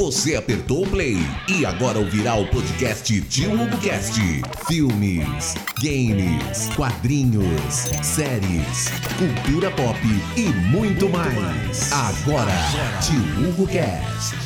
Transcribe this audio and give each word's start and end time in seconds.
Você 0.00 0.34
apertou 0.34 0.84
o 0.84 0.90
play 0.90 1.18
e 1.46 1.66
agora 1.66 1.98
ouvirá 1.98 2.34
o 2.34 2.48
podcast 2.48 3.20
Tio 3.20 3.50
Cast. 3.82 4.18
Filmes, 4.66 5.54
games, 5.82 6.74
quadrinhos, 6.74 7.74
séries, 8.02 8.88
cultura 9.18 9.70
pop 9.70 9.98
e 10.38 10.44
muito 10.70 11.06
mais. 11.10 11.92
Agora, 11.92 12.50
Tio 13.02 13.50
Hugo 13.50 13.66
Cast. 13.66 14.36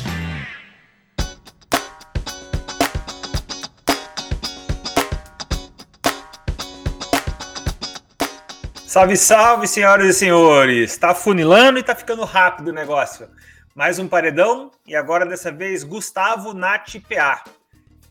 Salve, 8.85 9.15
salve, 9.15 9.67
senhoras 9.67 10.07
e 10.07 10.13
senhores! 10.19 10.97
Tá 10.97 11.15
funilando 11.15 11.79
e 11.79 11.83
tá 11.83 11.95
ficando 11.95 12.25
rápido 12.25 12.67
o 12.67 12.73
negócio. 12.73 13.29
Mais 13.75 13.99
um 13.99 14.07
paredão 14.07 14.71
e 14.87 14.95
agora 14.95 15.25
dessa 15.25 15.51
vez 15.51 15.83
Gustavo 15.83 16.53
Nat 16.53 16.95
PA. 17.09 17.43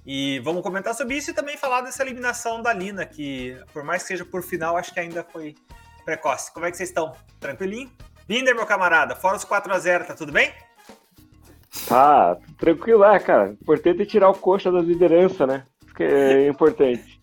E 0.05 0.39
vamos 0.41 0.63
comentar 0.63 0.95
sobre 0.95 1.17
isso 1.17 1.31
e 1.31 1.35
também 1.35 1.57
falar 1.57 1.81
dessa 1.81 2.03
eliminação 2.03 2.61
da 2.61 2.71
Lina, 2.71 3.07
que 3.07 3.57
por 3.73 3.83
mais 3.83 4.03
que 4.03 4.09
seja 4.09 4.27
por 4.27 4.43
final, 4.43 4.77
acho 4.77 4.93
que 4.93 5.01
ainda 5.01 5.25
foi 5.25 5.55
precoce. 6.05 6.53
Como 6.53 6.67
é 6.67 6.71
que 6.71 6.77
vocês 6.77 6.91
estão? 6.91 7.13
Tranquilinho? 7.41 7.91
Binder, 8.29 8.55
meu 8.55 8.67
camarada, 8.67 9.17
fora 9.17 9.39
os 9.39 9.45
4 9.45 9.73
a 9.73 9.79
0 9.79 10.05
tá 10.05 10.15
tudo 10.15 10.33
bem? 10.33 10.53
Tá, 11.89 12.37
tranquilo, 12.59 13.03
é, 13.03 13.19
cara. 13.19 13.49
Importante 13.53 14.03
é 14.03 14.05
tirar 14.05 14.29
o 14.29 14.35
coxa 14.35 14.71
da 14.71 14.83
liderança, 14.83 15.47
né? 15.47 15.65
Isso 15.83 15.95
que 15.95 16.03
é 16.03 16.47
importante. 16.47 17.14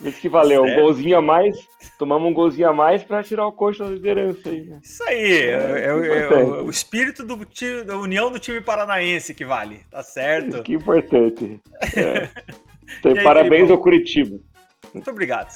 Isso 0.00 0.20
que 0.20 0.28
valeu, 0.28 0.62
um 0.62 0.74
golzinho 0.74 1.16
a 1.16 1.22
mais, 1.22 1.56
tomamos 1.98 2.28
um 2.28 2.34
golzinho 2.34 2.68
a 2.68 2.72
mais 2.72 3.02
para 3.02 3.22
tirar 3.22 3.46
o 3.46 3.52
coxa 3.52 3.84
da 3.84 3.90
liderança 3.90 4.50
aí. 4.50 4.60
Né? 4.62 4.80
Isso 4.82 5.02
aí, 5.04 5.32
é, 5.32 5.50
é, 5.50 5.84
é, 5.84 6.20
é 6.22 6.44
o, 6.44 6.64
o, 6.64 6.70
espírito 6.70 7.24
do 7.24 7.44
time, 7.46 7.82
da 7.82 7.96
união 7.96 8.30
do 8.30 8.38
time 8.38 8.60
paranaense 8.60 9.32
que 9.34 9.44
vale, 9.44 9.80
tá 9.90 10.02
certo? 10.02 10.62
Que 10.62 10.74
importante. 10.74 11.60
É. 11.96 12.28
Então, 13.00 13.12
parabéns 13.24 13.68
ao 13.68 13.78
Curitiba. 13.78 14.38
Muito 14.94 15.10
obrigado, 15.10 15.52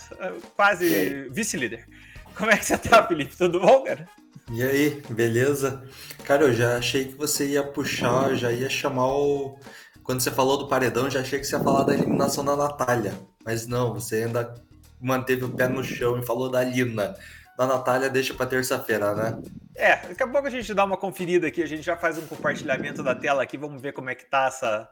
quase 0.56 1.28
vice-líder. 1.30 1.86
Como 2.34 2.50
é 2.50 2.56
que 2.56 2.64
você 2.64 2.77
tá, 2.77 3.06
Felipe? 3.06 3.36
Tudo 3.36 3.61
bom, 3.61 3.84
cara? 3.84 4.05
E 4.52 4.62
aí, 4.64 5.02
beleza? 5.08 5.84
Cara, 6.24 6.44
eu 6.44 6.52
já 6.52 6.77
achei 6.77 7.05
que 7.05 7.14
você 7.14 7.46
ia 7.46 7.62
puxar, 7.62 8.34
já 8.34 8.50
ia 8.50 8.68
chamar 8.68 9.06
o. 9.06 9.56
Quando 10.02 10.20
você 10.20 10.30
falou 10.30 10.56
do 10.56 10.68
paredão, 10.68 11.10
já 11.10 11.20
achei 11.20 11.38
que 11.38 11.44
você 11.44 11.56
ia 11.56 11.62
falar 11.62 11.84
da 11.84 11.94
eliminação 11.94 12.44
da 12.44 12.56
Natália. 12.56 13.14
Mas 13.44 13.66
não, 13.66 13.94
você 13.94 14.24
ainda 14.24 14.54
manteve 15.00 15.44
o 15.44 15.50
pé 15.50 15.68
no 15.68 15.82
chão 15.82 16.18
e 16.18 16.26
falou 16.26 16.50
da 16.50 16.62
Lina. 16.62 17.16
Da 17.56 17.66
Natália, 17.66 18.08
deixa 18.08 18.32
para 18.32 18.46
terça-feira, 18.46 19.14
né? 19.14 19.38
É, 19.74 19.96
daqui 19.96 20.22
a 20.22 20.28
pouco 20.28 20.46
a 20.46 20.50
gente 20.50 20.72
dá 20.72 20.84
uma 20.84 20.96
conferida 20.96 21.46
aqui, 21.46 21.62
a 21.62 21.66
gente 21.66 21.82
já 21.82 21.96
faz 21.96 22.18
um 22.18 22.26
compartilhamento 22.26 23.02
da 23.02 23.14
tela 23.14 23.42
aqui, 23.42 23.56
vamos 23.56 23.80
ver 23.80 23.92
como 23.92 24.10
é 24.10 24.14
que 24.14 24.24
tá 24.24 24.46
essa, 24.46 24.88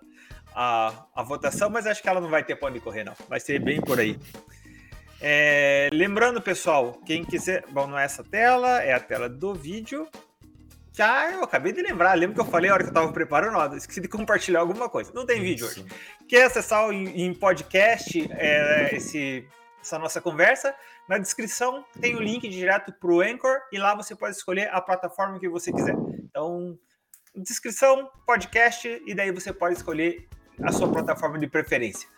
a, 0.55 0.93
a 1.15 1.23
votação, 1.23 1.71
mas 1.71 1.87
acho 1.87 2.03
que 2.03 2.09
ela 2.09 2.21
não 2.21 2.29
vai 2.29 2.45
ter 2.45 2.59
de 2.71 2.81
correr, 2.81 3.05
não. 3.05 3.15
Vai 3.29 3.41
ser 3.41 3.59
bem 3.59 3.81
por 3.81 3.99
aí. 3.99 4.19
É, 5.21 5.89
lembrando, 5.93 6.41
pessoal, 6.41 7.01
quem 7.05 7.25
quiser. 7.25 7.65
Bom, 7.71 7.87
não 7.87 7.99
é 7.99 8.05
essa 8.05 8.23
tela, 8.23 8.83
é 8.83 8.93
a 8.93 9.01
tela 9.01 9.29
do 9.29 9.55
vídeo. 9.55 10.09
Já 10.99 11.31
eu 11.31 11.45
acabei 11.45 11.73
de 11.73 11.81
lembrar, 11.81 12.15
lembro 12.15 12.35
que 12.35 12.41
eu 12.41 12.45
falei 12.45 12.69
a 12.69 12.75
hora 12.75 12.83
que 12.83 12.91
eu 12.91 12.93
tava 12.93 13.13
preparando, 13.13 13.57
ó, 13.57 13.73
esqueci 13.77 14.01
de 14.01 14.09
compartilhar 14.09 14.59
alguma 14.59 14.89
coisa. 14.89 15.13
Não 15.15 15.25
tem 15.25 15.41
vídeo 15.41 15.65
hoje. 15.65 15.87
Quer 16.27 16.47
acessar 16.47 16.91
em, 16.91 17.33
podcast 17.33 18.29
é, 18.33 18.97
esse, 18.97 19.47
essa 19.81 19.97
nossa 19.97 20.21
conversa? 20.21 20.75
Na 21.09 21.17
descrição 21.17 21.85
tem 22.01 22.17
o 22.17 22.21
link 22.21 22.49
direto 22.49 22.93
para 22.93 23.13
o 23.13 23.21
Anchor 23.21 23.61
e 23.73 23.79
lá 23.79 23.95
você 23.95 24.17
pode 24.17 24.35
escolher 24.35 24.75
a 24.75 24.81
plataforma 24.81 25.39
que 25.39 25.49
você 25.49 25.73
quiser. 25.73 25.95
Então, 26.25 26.77
descrição, 27.33 28.11
podcast 28.27 29.01
e 29.07 29.15
daí 29.15 29.31
você 29.31 29.53
pode 29.53 29.77
escolher 29.77 30.27
a 30.61 30.73
sua 30.73 30.91
plataforma 30.91 31.39
de 31.39 31.47
preferência. 31.47 32.09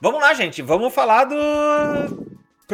Vamos 0.00 0.22
lá, 0.22 0.32
gente. 0.32 0.62
Vamos 0.62 0.94
falar 0.94 1.24
do. 1.24 1.36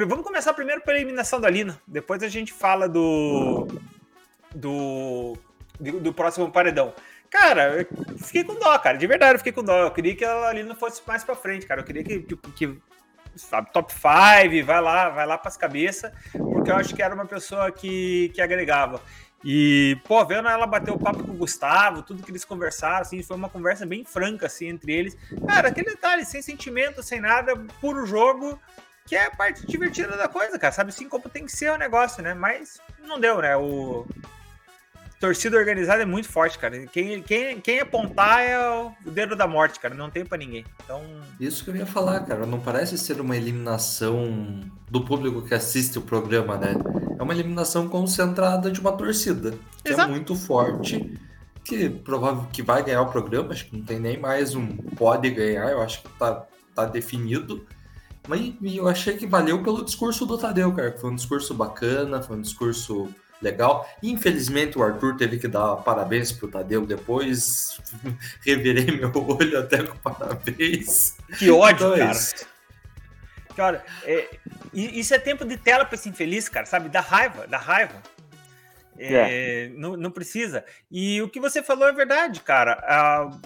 Vamos 0.06 0.24
começar 0.24 0.54
primeiro 0.54 0.82
pela 0.82 0.98
eliminação 0.98 1.40
da 1.40 1.50
Lina. 1.50 1.82
Depois 1.84 2.22
a 2.22 2.28
gente 2.28 2.52
fala 2.52 2.88
do 2.88 3.66
do, 4.54 5.36
do 5.78 6.12
próximo 6.12 6.50
paredão. 6.50 6.92
Cara, 7.30 7.86
eu 8.08 8.18
fiquei 8.18 8.42
com 8.42 8.54
dó, 8.54 8.76
cara. 8.78 8.98
De 8.98 9.06
verdade, 9.06 9.34
eu 9.34 9.38
fiquei 9.38 9.52
com 9.52 9.62
dó. 9.62 9.84
Eu 9.84 9.90
queria 9.92 10.16
que 10.16 10.24
ela 10.24 10.48
ali 10.48 10.62
não 10.64 10.74
fosse 10.74 11.00
mais 11.06 11.22
pra 11.22 11.36
frente, 11.36 11.64
cara. 11.64 11.80
Eu 11.80 11.84
queria 11.84 12.02
que, 12.02 12.20
que, 12.20 12.36
que 12.36 12.82
sabe, 13.36 13.72
top 13.72 13.92
5, 13.92 14.66
vai 14.66 14.80
lá, 14.80 15.08
vai 15.08 15.26
lá 15.26 15.38
pras 15.38 15.56
cabeças, 15.56 16.12
porque 16.32 16.70
eu 16.70 16.76
acho 16.76 16.94
que 16.94 17.02
era 17.02 17.14
uma 17.14 17.26
pessoa 17.26 17.70
que, 17.70 18.30
que 18.34 18.42
agregava. 18.42 19.00
E, 19.42 19.96
pô, 20.04 20.24
vendo 20.26 20.48
ela 20.48 20.66
bater 20.66 20.92
o 20.92 20.98
papo 20.98 21.24
com 21.24 21.32
o 21.32 21.36
Gustavo, 21.36 22.02
tudo 22.02 22.22
que 22.22 22.30
eles 22.30 22.44
conversaram, 22.44 23.00
assim, 23.00 23.22
foi 23.22 23.36
uma 23.36 23.48
conversa 23.48 23.86
bem 23.86 24.04
franca, 24.04 24.46
assim, 24.46 24.66
entre 24.66 24.92
eles. 24.92 25.16
Cara, 25.46 25.68
aquele 25.68 25.90
detalhe, 25.90 26.26
sem 26.26 26.42
sentimento, 26.42 27.02
sem 27.02 27.20
nada, 27.20 27.56
puro 27.80 28.04
jogo, 28.04 28.60
que 29.06 29.16
é 29.16 29.26
a 29.26 29.30
parte 29.30 29.66
divertida 29.66 30.14
da 30.16 30.28
coisa, 30.28 30.58
cara, 30.58 30.72
sabe? 30.72 30.90
Assim 30.90 31.08
como 31.08 31.28
tem 31.28 31.46
que 31.46 31.52
ser 31.52 31.72
o 31.72 31.78
negócio, 31.78 32.22
né? 32.22 32.34
Mas 32.34 32.80
não 33.02 33.18
deu, 33.18 33.40
né? 33.40 33.56
O, 33.56 34.06
torcida 35.20 35.58
organizada 35.58 36.02
é 36.02 36.06
muito 36.06 36.28
forte, 36.28 36.58
cara. 36.58 36.86
Quem, 36.86 37.22
quem, 37.22 37.60
quem 37.60 37.80
apontar 37.80 38.40
é 38.40 38.58
o 38.58 38.90
dedo 39.10 39.36
da 39.36 39.46
morte, 39.46 39.78
cara. 39.78 39.94
Não 39.94 40.08
tem 40.08 40.24
para 40.24 40.38
ninguém. 40.38 40.64
Então. 40.82 41.02
Isso 41.38 41.62
que 41.62 41.70
eu 41.70 41.76
ia 41.76 41.86
falar, 41.86 42.20
cara. 42.20 42.46
Não 42.46 42.58
parece 42.58 42.96
ser 42.96 43.20
uma 43.20 43.36
eliminação 43.36 44.60
do 44.90 45.04
público 45.04 45.42
que 45.42 45.52
assiste 45.52 45.98
o 45.98 46.02
programa, 46.02 46.56
né? 46.56 46.74
É 47.18 47.22
uma 47.22 47.34
eliminação 47.34 47.86
concentrada 47.86 48.70
de 48.70 48.80
uma 48.80 48.92
torcida. 48.92 49.50
Que 49.84 49.90
é 49.90 49.92
Exato. 49.92 50.08
é 50.08 50.10
muito 50.10 50.34
forte. 50.34 51.12
Que 51.62 51.90
provável 51.90 52.46
que 52.50 52.62
vai 52.62 52.82
ganhar 52.82 53.02
o 53.02 53.12
programa. 53.12 53.52
Acho 53.52 53.66
que 53.66 53.76
não 53.76 53.84
tem 53.84 54.00
nem 54.00 54.18
mais 54.18 54.54
um 54.54 54.74
pode 54.96 55.28
ganhar. 55.28 55.70
Eu 55.70 55.82
acho 55.82 56.02
que 56.02 56.08
tá, 56.18 56.46
tá 56.74 56.86
definido. 56.86 57.66
Mas 58.26 58.54
eu 58.62 58.88
achei 58.88 59.16
que 59.18 59.26
valeu 59.26 59.62
pelo 59.62 59.84
discurso 59.84 60.24
do 60.24 60.38
Tadeu, 60.38 60.72
cara. 60.72 60.96
Foi 60.98 61.10
um 61.10 61.14
discurso 61.14 61.52
bacana, 61.52 62.22
foi 62.22 62.38
um 62.38 62.40
discurso 62.40 63.08
legal. 63.40 63.88
Infelizmente 64.02 64.78
o 64.78 64.82
Arthur 64.82 65.16
teve 65.16 65.38
que 65.38 65.48
dar 65.48 65.76
parabéns 65.76 66.32
pro 66.32 66.48
Tadeu 66.48 66.86
depois. 66.86 67.80
Revirei 68.44 68.86
meu 68.98 69.12
olho 69.14 69.58
até 69.58 69.82
com 69.82 69.96
parabéns. 69.98 71.16
Que 71.38 71.50
ódio, 71.50 71.86
então, 71.86 71.94
é 71.94 71.98
cara. 71.98 72.12
Isso. 72.12 72.50
Cara, 73.56 73.84
é, 74.04 74.38
isso 74.72 75.12
é 75.12 75.18
tempo 75.18 75.44
de 75.44 75.56
tela 75.56 75.84
para 75.84 75.94
esse 75.94 76.08
infeliz, 76.08 76.48
cara, 76.48 76.66
sabe? 76.66 76.88
Da 76.88 77.00
raiva, 77.00 77.46
da 77.46 77.58
raiva. 77.58 78.00
É, 78.98 79.66
é. 79.66 79.68
Não, 79.70 79.96
não, 79.96 80.10
precisa. 80.10 80.64
E 80.90 81.20
o 81.22 81.28
que 81.28 81.40
você 81.40 81.62
falou 81.62 81.88
é 81.88 81.92
verdade, 81.92 82.40
cara. 82.40 82.82
Ah, 82.86 83.38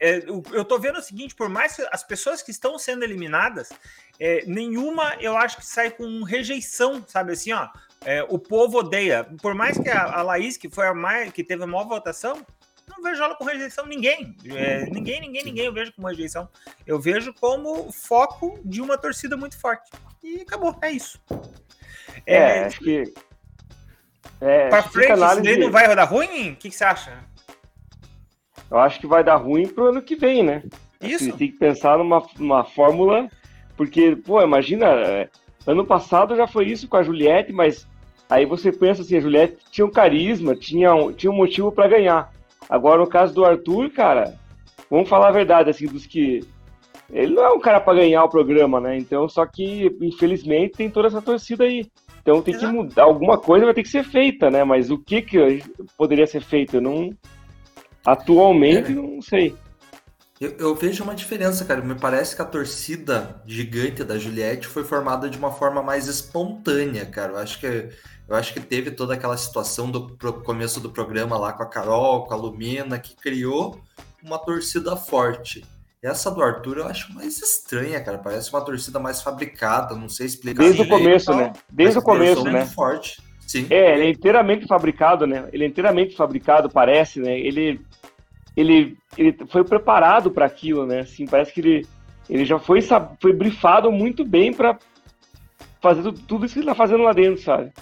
é, 0.00 0.24
eu 0.26 0.64
tô 0.64 0.78
vendo 0.78 0.98
o 0.98 1.02
seguinte: 1.02 1.34
por 1.34 1.48
mais 1.48 1.76
que 1.76 1.86
as 1.92 2.02
pessoas 2.02 2.42
que 2.42 2.50
estão 2.50 2.78
sendo 2.78 3.04
eliminadas, 3.04 3.70
é, 4.18 4.44
nenhuma 4.46 5.14
eu 5.20 5.36
acho 5.36 5.58
que 5.58 5.66
sai 5.66 5.90
com 5.90 6.22
rejeição, 6.22 7.04
sabe 7.06 7.32
assim, 7.32 7.52
ó 7.52 7.68
é, 8.04 8.22
o 8.28 8.38
povo 8.38 8.78
odeia. 8.78 9.24
Por 9.40 9.54
mais 9.54 9.78
que 9.78 9.88
a, 9.88 10.18
a 10.18 10.22
Laís, 10.22 10.56
que 10.56 10.68
foi 10.68 10.86
a 10.86 10.94
mais 10.94 11.32
que 11.32 11.42
teve 11.42 11.64
a 11.64 11.66
maior 11.66 11.86
votação, 11.86 12.44
não 12.88 13.02
vejo 13.02 13.22
ela 13.22 13.34
com 13.34 13.44
rejeição 13.44 13.86
ninguém. 13.86 14.36
É, 14.46 14.84
ninguém, 14.90 15.20
ninguém, 15.20 15.44
ninguém 15.44 15.64
eu 15.66 15.72
vejo 15.72 15.92
como 15.92 16.08
rejeição. 16.08 16.48
Eu 16.86 17.00
vejo 17.00 17.32
como 17.34 17.90
foco 17.90 18.58
de 18.64 18.80
uma 18.80 18.98
torcida 18.98 19.36
muito 19.36 19.58
forte. 19.58 19.90
E 20.22 20.42
acabou, 20.42 20.76
é 20.82 20.90
isso. 20.90 21.20
É, 22.26 22.36
é 22.36 22.64
acho 22.64 22.80
que. 22.80 23.14
É, 24.40 24.68
pra 24.68 24.82
frente, 24.82 25.12
análise... 25.12 25.48
isso 25.48 25.56
daí 25.56 25.64
não 25.64 25.72
vai 25.72 25.94
dar 25.94 26.04
ruim? 26.04 26.52
O 26.52 26.56
que, 26.56 26.68
que, 26.68 26.76
você 26.76 26.84
acha? 26.84 27.24
Eu 28.70 28.78
acho 28.78 29.00
que 29.00 29.06
vai 29.06 29.24
dar 29.24 29.36
ruim 29.36 29.66
pro 29.66 29.88
ano 29.88 30.02
que 30.02 30.16
vem, 30.16 30.42
né? 30.42 30.62
Isso. 31.00 31.32
Tem 31.36 31.50
que 31.50 31.58
pensar 31.58 31.98
numa, 31.98 32.26
numa 32.38 32.64
fórmula, 32.64 33.30
porque, 33.76 34.16
pô, 34.16 34.42
imagina, 34.42 34.86
é, 34.86 35.28
ano 35.66 35.86
passado 35.86 36.36
já 36.36 36.46
foi 36.46 36.66
isso 36.66 36.88
com 36.88 36.96
a 36.96 37.02
Juliette, 37.02 37.52
mas 37.52 37.86
Aí 38.28 38.46
você 38.46 38.72
pensa 38.72 39.02
assim, 39.02 39.16
a 39.16 39.20
Juliette 39.20 39.58
tinha 39.70 39.86
um 39.86 39.90
carisma, 39.90 40.54
tinha 40.54 40.94
um, 40.94 41.12
tinha 41.12 41.30
um 41.30 41.36
motivo 41.36 41.70
para 41.70 41.88
ganhar. 41.88 42.32
Agora, 42.68 43.00
no 43.00 43.06
caso 43.06 43.34
do 43.34 43.44
Arthur, 43.44 43.90
cara, 43.90 44.34
vamos 44.90 45.08
falar 45.08 45.28
a 45.28 45.32
verdade, 45.32 45.70
assim, 45.70 45.86
dos 45.86 46.06
que. 46.06 46.40
Ele 47.12 47.34
não 47.34 47.44
é 47.44 47.50
um 47.52 47.60
cara 47.60 47.80
para 47.80 47.98
ganhar 47.98 48.24
o 48.24 48.30
programa, 48.30 48.80
né? 48.80 48.96
Então, 48.96 49.28
só 49.28 49.44
que, 49.44 49.94
infelizmente, 50.00 50.72
tem 50.72 50.90
toda 50.90 51.08
essa 51.08 51.20
torcida 51.20 51.64
aí. 51.64 51.86
Então 52.22 52.40
tem 52.40 52.54
Exato. 52.54 52.72
que 52.72 52.78
mudar, 52.78 53.02
alguma 53.02 53.36
coisa 53.36 53.66
vai 53.66 53.74
ter 53.74 53.82
que 53.82 53.88
ser 53.90 54.02
feita, 54.02 54.50
né? 54.50 54.64
Mas 54.64 54.90
o 54.90 54.96
que, 54.96 55.20
que 55.20 55.62
poderia 55.96 56.26
ser 56.26 56.40
feito? 56.40 56.76
Eu 56.76 56.80
não. 56.80 57.10
Atualmente, 58.04 58.92
é. 58.92 58.94
não 58.94 59.20
sei. 59.20 59.54
Eu, 60.40 60.56
eu, 60.58 60.74
vejo 60.74 61.04
uma 61.04 61.14
diferença, 61.14 61.64
cara. 61.64 61.80
Me 61.80 61.94
parece 61.94 62.34
que 62.34 62.42
a 62.42 62.44
torcida 62.44 63.40
gigante 63.46 64.02
da 64.02 64.18
Juliette 64.18 64.66
foi 64.66 64.82
formada 64.82 65.30
de 65.30 65.38
uma 65.38 65.52
forma 65.52 65.82
mais 65.82 66.08
espontânea, 66.08 67.06
cara. 67.06 67.32
Eu 67.32 67.38
acho 67.38 67.60
que 67.60 67.88
eu 68.26 68.34
acho 68.34 68.52
que 68.52 68.60
teve 68.60 68.90
toda 68.90 69.14
aquela 69.14 69.36
situação 69.36 69.90
do 69.90 70.16
começo 70.42 70.80
do 70.80 70.90
programa 70.90 71.36
lá 71.36 71.52
com 71.52 71.62
a 71.62 71.66
Carol, 71.66 72.24
com 72.24 72.32
a 72.32 72.36
Lumina, 72.36 72.98
que 72.98 73.14
criou 73.14 73.78
uma 74.22 74.38
torcida 74.38 74.96
forte. 74.96 75.64
Essa 76.02 76.30
do 76.30 76.42
Arthur 76.42 76.78
eu 76.78 76.86
acho 76.86 77.14
mais 77.14 77.40
estranha, 77.40 78.02
cara. 78.02 78.18
Parece 78.18 78.50
uma 78.50 78.60
torcida 78.60 78.98
mais 78.98 79.22
fabricada, 79.22 79.94
não 79.94 80.08
sei 80.08 80.26
explicar. 80.26 80.62
Desde 80.62 80.82
o 80.82 80.88
começo, 80.88 81.34
né? 81.34 81.52
Desde 81.70 81.98
o 81.98 82.02
começo, 82.02 82.44
né? 82.44 82.66
forte. 82.66 83.22
Sim. 83.46 83.66
É, 83.70 83.94
ele 83.94 84.04
é 84.04 84.10
inteiramente 84.10 84.66
fabricado, 84.66 85.26
né? 85.26 85.48
Ele 85.52 85.64
é 85.64 85.66
inteiramente 85.66 86.16
fabricado, 86.16 86.68
parece, 86.70 87.20
né? 87.20 87.38
Ele 87.38 87.80
ele, 88.56 88.96
ele 89.16 89.36
foi 89.48 89.64
preparado 89.64 90.30
para 90.30 90.46
aquilo, 90.46 90.86
né? 90.86 91.00
Assim, 91.00 91.26
parece 91.26 91.52
que 91.52 91.60
ele, 91.60 91.86
ele 92.28 92.44
já 92.44 92.58
foi, 92.58 92.80
foi 93.20 93.32
brifado 93.32 93.90
muito 93.90 94.24
bem 94.24 94.52
para 94.52 94.78
fazer 95.80 96.02
tudo 96.26 96.46
isso 96.46 96.54
que 96.54 96.60
ele 96.60 96.66
tá 96.66 96.74
fazendo 96.74 97.02
lá 97.02 97.12
dentro, 97.12 97.42
sabe? 97.42 97.72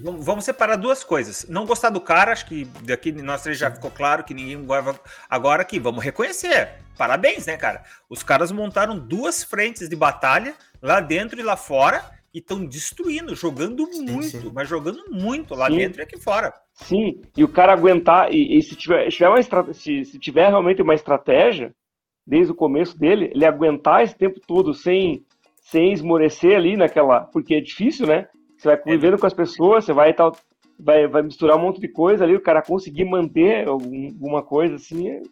Vamos 0.00 0.44
separar 0.44 0.76
duas 0.76 1.02
coisas. 1.02 1.44
Não 1.48 1.66
gostar 1.66 1.90
do 1.90 2.00
cara, 2.00 2.30
acho 2.30 2.46
que 2.46 2.64
daqui 2.84 3.10
nós 3.10 3.42
três 3.42 3.58
já 3.58 3.68
ficou 3.68 3.90
claro 3.90 4.22
que 4.22 4.32
ninguém 4.32 4.54
agora, 4.54 5.00
agora 5.28 5.62
aqui, 5.62 5.80
vamos 5.80 6.04
reconhecer. 6.04 6.68
Parabéns, 6.96 7.46
né, 7.46 7.56
cara? 7.56 7.82
Os 8.08 8.22
caras 8.22 8.52
montaram 8.52 8.96
duas 8.96 9.42
frentes 9.42 9.88
de 9.88 9.96
batalha 9.96 10.54
lá 10.80 11.00
dentro 11.00 11.40
e 11.40 11.42
lá 11.42 11.56
fora 11.56 12.04
e 12.38 12.40
estão 12.40 12.64
destruindo, 12.64 13.34
jogando 13.34 13.84
sim, 13.92 14.02
muito, 14.02 14.28
sim. 14.28 14.50
mas 14.54 14.68
jogando 14.68 15.02
muito 15.10 15.54
lá 15.56 15.68
sim. 15.68 15.76
dentro 15.76 16.00
e 16.00 16.02
aqui 16.04 16.18
fora. 16.18 16.54
Sim, 16.72 17.20
e 17.36 17.42
o 17.42 17.48
cara 17.48 17.72
aguentar, 17.72 18.32
e, 18.32 18.56
e 18.56 18.62
se, 18.62 18.76
tiver, 18.76 19.08
tiver 19.08 19.28
uma 19.28 19.42
se, 19.74 20.04
se 20.04 20.18
tiver 20.20 20.48
realmente 20.48 20.80
uma 20.80 20.94
estratégia, 20.94 21.74
desde 22.24 22.52
o 22.52 22.54
começo 22.54 22.96
dele, 22.96 23.32
ele 23.34 23.44
aguentar 23.44 24.04
esse 24.04 24.16
tempo 24.16 24.38
todo 24.46 24.72
sem, 24.72 25.24
sem 25.60 25.92
esmorecer 25.92 26.56
ali 26.56 26.76
naquela. 26.76 27.22
Porque 27.22 27.56
é 27.56 27.60
difícil, 27.60 28.06
né? 28.06 28.28
Você 28.56 28.68
vai 28.68 28.76
convivendo 28.76 29.16
é. 29.16 29.18
com 29.18 29.26
as 29.26 29.34
pessoas, 29.34 29.84
você 29.84 29.92
vai 29.92 30.14
tal. 30.14 30.36
Vai, 30.78 31.08
vai 31.08 31.22
misturar 31.22 31.56
um 31.56 31.62
monte 31.62 31.80
de 31.80 31.88
coisa 31.88 32.22
ali, 32.22 32.36
o 32.36 32.40
cara 32.40 32.62
conseguir 32.62 33.04
manter 33.04 33.66
alguma 33.66 34.44
coisa 34.44 34.76
assim. 34.76 35.08
É... 35.08 35.22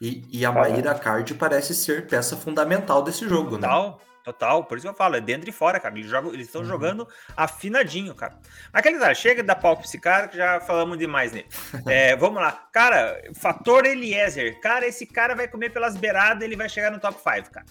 E, 0.00 0.22
e 0.30 0.44
a 0.46 0.52
Maíra 0.52 0.94
Card 0.94 1.34
parece 1.34 1.74
ser 1.74 2.06
peça 2.06 2.36
fundamental 2.36 3.02
desse 3.02 3.28
jogo, 3.28 3.56
né? 3.56 3.62
Total. 3.62 3.90
né? 3.90 4.05
Total, 4.26 4.64
por 4.64 4.76
isso 4.76 4.84
que 4.84 4.90
eu 4.90 4.96
falo, 4.96 5.14
é 5.14 5.20
dentro 5.20 5.48
e 5.48 5.52
fora, 5.52 5.78
cara. 5.78 5.96
Eles, 5.96 6.10
jogam, 6.10 6.34
eles 6.34 6.48
estão 6.48 6.62
uhum. 6.62 6.66
jogando 6.66 7.06
afinadinho, 7.36 8.12
cara. 8.12 8.34
Mas 8.72 8.80
aquele 8.80 8.98
cara, 8.98 9.14
chega 9.14 9.40
da 9.40 9.54
pau 9.54 9.76
pra 9.76 9.86
esse 9.86 10.00
cara 10.00 10.26
que 10.26 10.36
já 10.36 10.60
falamos 10.60 10.98
demais 10.98 11.30
nele. 11.30 11.46
É, 11.86 12.16
vamos 12.16 12.42
lá. 12.42 12.50
Cara, 12.72 13.22
fator 13.36 13.86
Eliezer. 13.86 14.60
Cara, 14.60 14.84
esse 14.84 15.06
cara 15.06 15.36
vai 15.36 15.46
comer 15.46 15.70
pelas 15.70 15.96
beiradas, 15.96 16.42
ele 16.42 16.56
vai 16.56 16.68
chegar 16.68 16.90
no 16.90 16.98
top 16.98 17.20
5, 17.20 17.52
cara. 17.52 17.66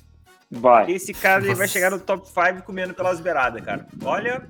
Vai. 0.50 0.90
Esse 0.90 1.14
cara 1.14 1.44
ele 1.44 1.56
vai 1.56 1.68
chegar 1.68 1.92
no 1.92 2.00
top 2.00 2.26
5 2.26 2.64
comendo 2.64 2.94
pelas 2.94 3.20
beiradas, 3.20 3.62
cara. 3.62 3.86
Olha, 4.02 4.50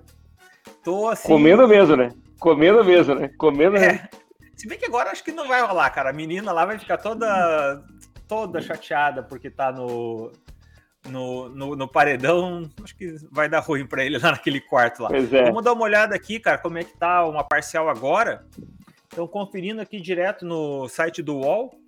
tô 0.83 1.09
assim. 1.09 1.27
Comendo 1.27 1.67
mesmo, 1.67 1.95
né? 1.95 2.11
Comendo 2.37 2.85
mesmo, 2.85 3.15
né? 3.15 3.31
Comendo 3.35 3.77
é. 3.77 3.79
mesmo. 3.79 4.09
Se 4.55 4.67
bem 4.67 4.77
que 4.77 4.85
agora 4.85 5.09
acho 5.09 5.23
que 5.23 5.31
não 5.31 5.47
vai 5.47 5.59
rolar, 5.63 5.89
cara. 5.89 6.11
A 6.11 6.13
menina 6.13 6.51
lá 6.51 6.65
vai 6.65 6.77
ficar 6.77 6.99
toda 6.99 7.83
toda 8.27 8.61
chateada 8.61 9.23
porque 9.23 9.49
tá 9.49 9.71
no 9.71 10.31
no, 11.07 11.49
no, 11.49 11.75
no, 11.75 11.87
paredão, 11.87 12.69
acho 12.83 12.95
que 12.95 13.15
vai 13.31 13.47
dar 13.47 13.59
ruim 13.59 13.85
para 13.85 14.03
ele 14.03 14.17
lá 14.17 14.31
naquele 14.31 14.59
quarto 14.59 15.03
lá. 15.03 15.09
É. 15.13 15.45
Vamos 15.45 15.63
dar 15.63 15.73
uma 15.73 15.83
olhada 15.83 16.15
aqui, 16.15 16.39
cara, 16.39 16.57
como 16.57 16.77
é 16.77 16.83
que 16.83 16.97
tá 16.97 17.25
uma 17.25 17.43
parcial 17.43 17.89
agora. 17.89 18.45
Então, 19.07 19.27
conferindo 19.27 19.81
aqui 19.81 19.99
direto 20.01 20.45
no 20.45 20.89
site 20.89 21.21
do 21.21 21.37
UOL, 21.37 21.79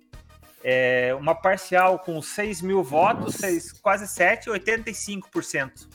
é 0.62 1.14
uma 1.18 1.34
parcial 1.34 1.98
com 1.98 2.20
6 2.20 2.62
mil 2.62 2.82
votos, 2.82 3.36
6, 3.36 3.72
quase 3.80 4.08
7, 4.08 4.50
85%. 4.50 5.88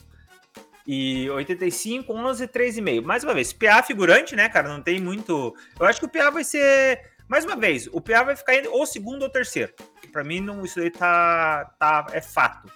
E 0.86 1.30
85, 1.30 2.12
11, 2.12 2.46
3,5. 2.46 3.02
Mais 3.02 3.24
uma 3.24 3.32
vez, 3.32 3.52
PA 3.52 3.82
figurante, 3.82 4.36
né, 4.36 4.48
cara? 4.50 4.68
Não 4.68 4.82
tem 4.82 5.00
muito. 5.00 5.54
Eu 5.80 5.86
acho 5.86 5.98
que 5.98 6.06
o 6.06 6.08
PA 6.08 6.30
vai 6.30 6.44
ser. 6.44 7.00
Mais 7.26 7.44
uma 7.44 7.56
vez, 7.56 7.88
o 7.90 8.02
PA 8.02 8.22
vai 8.22 8.36
ficar 8.36 8.52
ou 8.68 8.84
segundo 8.84 9.22
ou 9.22 9.30
terceiro. 9.30 9.72
Para 10.12 10.22
mim, 10.22 10.40
não, 10.40 10.62
isso 10.62 10.78
aí 10.78 10.90
tá, 10.90 11.64
tá, 11.78 12.06
é 12.12 12.20
fato. 12.20 12.70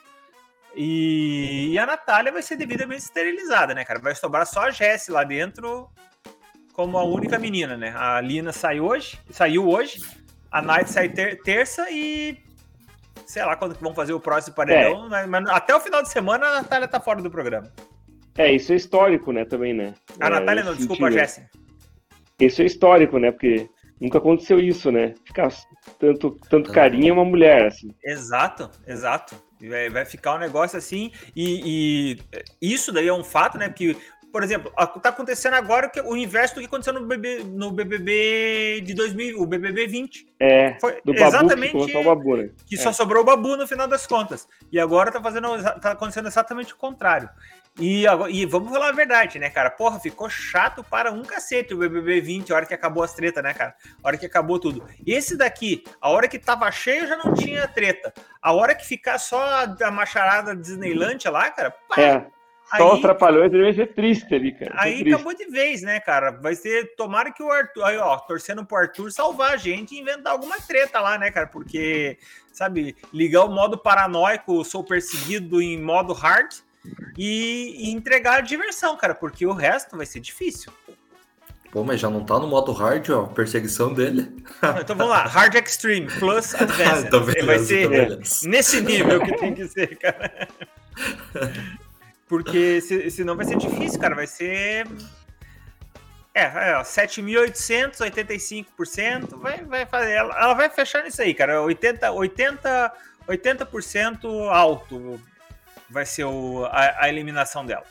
E, 0.74 1.70
e, 1.72 1.78
a 1.78 1.86
Natália 1.86 2.30
vai 2.30 2.42
ser 2.42 2.56
devidamente 2.56 3.02
esterilizada, 3.02 3.74
né, 3.74 3.84
cara? 3.84 3.98
Vai 3.98 4.14
sobrar 4.14 4.46
só 4.46 4.62
a 4.62 4.70
Jess 4.70 5.08
lá 5.08 5.24
dentro 5.24 5.88
como 6.72 6.96
a 6.96 7.02
única 7.02 7.38
menina, 7.40 7.76
né? 7.76 7.92
A 7.96 8.20
Lina 8.20 8.52
sai 8.52 8.78
hoje, 8.78 9.18
saiu 9.30 9.68
hoje, 9.68 10.00
a 10.48 10.62
Night 10.62 10.88
sai 10.88 11.08
ter, 11.08 11.42
terça 11.42 11.90
e 11.90 12.38
sei 13.26 13.44
lá 13.44 13.56
quando 13.56 13.74
que 13.74 13.82
vão 13.82 13.92
fazer 13.92 14.12
o 14.12 14.20
próximo 14.20 14.54
paredão, 14.54 15.06
é. 15.06 15.26
mas, 15.26 15.28
mas, 15.28 15.48
até 15.50 15.74
o 15.74 15.80
final 15.80 16.02
de 16.02 16.08
semana 16.08 16.46
a 16.46 16.54
Natália 16.62 16.86
tá 16.86 17.00
fora 17.00 17.20
do 17.20 17.28
programa. 17.28 17.72
É, 18.36 18.52
isso 18.52 18.72
é 18.72 18.76
histórico, 18.76 19.32
né, 19.32 19.44
também, 19.44 19.74
né? 19.74 19.92
A 20.20 20.28
é, 20.28 20.30
Natália 20.30 20.62
não, 20.62 20.74
desculpa, 20.74 21.06
a 21.06 21.10
Jess. 21.10 21.42
Isso 22.38 22.62
é 22.62 22.66
histórico, 22.66 23.18
né? 23.18 23.32
Porque 23.32 23.68
nunca 24.00 24.18
aconteceu 24.18 24.58
isso, 24.58 24.90
né? 24.90 25.14
Ficar 25.24 25.52
tanto, 25.98 26.38
tanto 26.48 26.72
carinho 26.72 27.14
uma 27.14 27.24
mulher, 27.24 27.66
assim. 27.66 27.94
Exato, 28.04 28.70
exato. 28.86 29.34
Vai, 29.60 29.90
vai 29.90 30.04
ficar 30.04 30.36
um 30.36 30.38
negócio 30.38 30.78
assim, 30.78 31.10
e, 31.34 32.16
e, 32.62 32.72
isso 32.72 32.92
daí 32.92 33.08
é 33.08 33.12
um 33.12 33.24
fato, 33.24 33.58
né? 33.58 33.68
Porque, 33.68 33.96
por 34.32 34.44
exemplo, 34.44 34.70
tá 35.02 35.08
acontecendo 35.08 35.54
agora 35.54 35.90
o 36.04 36.16
inverso 36.16 36.54
do 36.54 36.60
que 36.60 36.66
aconteceu 36.66 36.92
no, 36.92 37.06
BB, 37.06 37.42
no 37.44 37.72
BBB 37.72 38.82
de 38.84 38.94
2000, 38.94 39.40
o 39.40 39.46
BBB 39.46 39.88
20. 39.88 40.28
É, 40.38 40.78
Foi 40.80 41.00
do 41.04 41.12
exatamente 41.12 41.72
babu 41.72 41.86
que, 41.86 41.96
o 41.96 42.04
babu, 42.04 42.36
né? 42.36 42.50
que 42.66 42.76
é. 42.76 42.78
só 42.78 42.92
sobrou 42.92 43.22
o 43.22 43.26
babu 43.26 43.56
no 43.56 43.66
final 43.66 43.88
das 43.88 44.06
contas. 44.06 44.46
E 44.70 44.78
agora 44.78 45.10
tá, 45.10 45.20
fazendo, 45.20 45.48
tá 45.80 45.90
acontecendo 45.90 46.28
exatamente 46.28 46.72
o 46.72 46.76
contrário. 46.76 47.28
E, 47.78 48.04
e 48.30 48.44
vamos 48.44 48.72
falar 48.72 48.88
a 48.88 48.92
verdade, 48.92 49.38
né, 49.38 49.48
cara? 49.48 49.70
Porra, 49.70 50.00
ficou 50.00 50.28
chato 50.28 50.82
para 50.82 51.12
um 51.12 51.22
cacete 51.22 51.72
o 51.72 51.78
BBB 51.78 52.20
20, 52.20 52.52
a 52.52 52.56
hora 52.56 52.66
que 52.66 52.74
acabou 52.74 53.04
as 53.04 53.14
tretas, 53.14 53.42
né, 53.42 53.54
cara? 53.54 53.74
A 54.02 54.08
hora 54.08 54.16
que 54.16 54.26
acabou 54.26 54.58
tudo. 54.58 54.84
Esse 55.06 55.36
daqui, 55.36 55.84
a 56.00 56.10
hora 56.10 56.26
que 56.26 56.38
tava 56.38 56.70
cheio 56.72 57.06
já 57.06 57.16
não 57.16 57.32
tinha 57.34 57.68
treta. 57.68 58.12
A 58.42 58.52
hora 58.52 58.74
que 58.74 58.84
ficar 58.84 59.18
só 59.18 59.64
a 59.80 59.90
macharada 59.90 60.56
Disneyland 60.56 61.24
lá, 61.30 61.50
cara. 61.50 61.70
Pá, 61.70 62.00
é. 62.00 62.26
Só 62.76 62.90
aí, 62.90 62.96
os 62.96 63.00
trapalhões 63.00 63.50
ele 63.52 63.62
vai 63.62 63.72
ser 63.72 63.94
triste 63.94 64.34
ali, 64.34 64.52
cara. 64.52 64.72
Aí 64.76 64.98
triste. 64.98 65.14
acabou 65.14 65.34
de 65.34 65.46
vez, 65.46 65.80
né, 65.80 66.00
cara? 66.00 66.32
Vai 66.32 66.54
ser. 66.54 66.94
Tomara 66.96 67.32
que 67.32 67.42
o 67.42 67.50
Arthur. 67.50 67.84
Aí, 67.84 67.96
ó, 67.96 68.18
torcendo 68.18 68.66
pro 68.66 68.76
Arthur 68.76 69.10
salvar 69.10 69.54
a 69.54 69.56
gente 69.56 69.94
e 69.94 70.00
inventar 70.00 70.34
alguma 70.34 70.60
treta 70.60 71.00
lá, 71.00 71.16
né, 71.16 71.30
cara? 71.30 71.46
Porque, 71.46 72.18
sabe, 72.52 72.94
ligar 73.10 73.44
o 73.44 73.50
modo 73.50 73.78
paranoico, 73.78 74.62
sou 74.64 74.84
perseguido 74.84 75.62
em 75.62 75.80
modo 75.80 76.12
hard 76.12 76.52
e, 77.16 77.76
e 77.78 77.90
entregar 77.90 78.42
diversão, 78.42 78.96
cara, 78.96 79.14
porque 79.14 79.46
o 79.46 79.52
resto 79.52 79.96
vai 79.96 80.06
ser 80.06 80.20
difícil. 80.20 80.72
Pô, 81.70 81.84
mas 81.84 82.00
já 82.00 82.08
não 82.08 82.24
tá 82.24 82.38
no 82.38 82.46
modo 82.46 82.72
hard, 82.72 83.10
ó, 83.10 83.26
perseguição 83.26 83.92
dele. 83.92 84.34
Então 84.80 84.96
vamos 84.96 85.12
lá, 85.12 85.26
Hard 85.26 85.54
Extreme 85.54 86.06
plus 86.18 86.54
Advanced. 86.56 87.10
tá 87.10 87.20
beleza, 87.20 87.46
vai 87.46 87.58
ser 87.58 88.16
tá 88.16 88.48
nesse 88.48 88.80
nível 88.80 89.20
que 89.20 89.36
tem 89.36 89.54
que 89.54 89.68
ser, 89.68 89.94
cara. 89.98 90.48
Porque 92.28 92.80
se, 92.80 93.10
senão 93.10 93.34
vai 93.36 93.44
ser 93.46 93.56
difícil, 93.56 93.98
cara. 93.98 94.14
Vai 94.14 94.26
ser. 94.26 94.86
É, 96.34 96.42
é 96.42 96.74
7.885%. 96.82 99.38
Vai, 99.38 99.64
vai 99.64 99.86
fazer. 99.86 100.12
Ela, 100.12 100.38
ela 100.38 100.54
vai 100.54 100.70
fechar 100.70 101.02
nisso 101.02 101.20
aí, 101.22 101.34
cara. 101.34 101.60
80, 101.62 102.12
80, 102.12 102.92
80% 103.28 104.48
alto 104.50 105.20
vai 105.90 106.04
ser 106.04 106.24
o, 106.24 106.64
a, 106.66 107.04
a 107.04 107.08
eliminação 107.08 107.64
dela. 107.64 107.84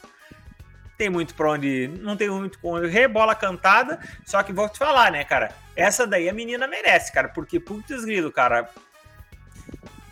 Tem 0.97 1.09
muito 1.09 1.35
pra 1.35 1.51
onde. 1.51 1.87
Não 2.01 2.17
tem 2.17 2.29
muito 2.29 2.59
pra 2.59 2.69
onde 2.71 2.87
rebola 2.87 3.35
cantada. 3.35 3.99
Só 4.25 4.41
que 4.41 4.51
vou 4.51 4.67
te 4.67 4.79
falar, 4.79 5.11
né, 5.11 5.23
cara? 5.23 5.51
Essa 5.75 6.07
daí 6.07 6.27
a 6.27 6.33
menina 6.33 6.67
merece, 6.67 7.13
cara. 7.13 7.29
Porque, 7.29 7.59
putz 7.59 8.03
grilo, 8.03 8.31
cara. 8.31 8.67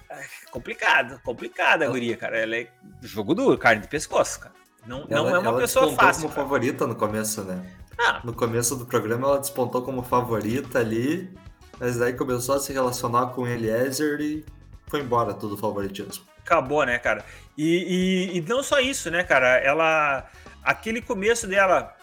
É 0.10 0.26
complicado, 0.52 1.20
complicada 1.24 1.86
a 1.86 1.90
guria, 1.90 2.16
cara. 2.16 2.38
Ela 2.38 2.58
é 2.58 2.68
jogo 3.02 3.34
duro, 3.34 3.58
carne 3.58 3.82
de 3.82 3.88
pescoço, 3.88 4.40
cara. 4.40 4.54
Não, 4.86 5.08
ela, 5.10 5.30
não 5.32 5.36
é 5.36 5.40
uma 5.40 5.58
pessoa 5.58 5.92
fácil. 5.94 6.24
como 6.24 6.34
cara. 6.36 6.44
favorita 6.44 6.86
no 6.86 6.96
começo, 6.96 7.44
né? 7.44 7.66
Ah. 7.98 8.22
No 8.24 8.34
começo 8.34 8.76
do 8.76 8.86
programa 8.86 9.28
ela 9.28 9.40
despontou 9.40 9.82
como 9.82 10.04
favorita 10.04 10.80
ali, 10.80 11.34
mas 11.80 11.98
daí 11.98 12.14
começou 12.14 12.56
a 12.56 12.60
se 12.60 12.72
relacionar 12.72 13.28
com 13.28 13.48
Eliezer 13.48 14.22
e 14.22 14.46
foi 14.88 15.00
embora 15.00 15.34
tudo 15.34 15.56
o 15.56 15.58
favoritismo 15.58 16.35
acabou, 16.46 16.86
né, 16.86 17.00
cara? 17.00 17.26
E, 17.58 18.32
e, 18.34 18.38
e, 18.38 18.42
não 18.42 18.62
só 18.62 18.80
isso, 18.80 19.10
né, 19.10 19.24
cara? 19.24 19.58
Ela. 19.58 20.30
Aquele 20.64 21.02
começo 21.02 21.48
dela. 21.48 21.96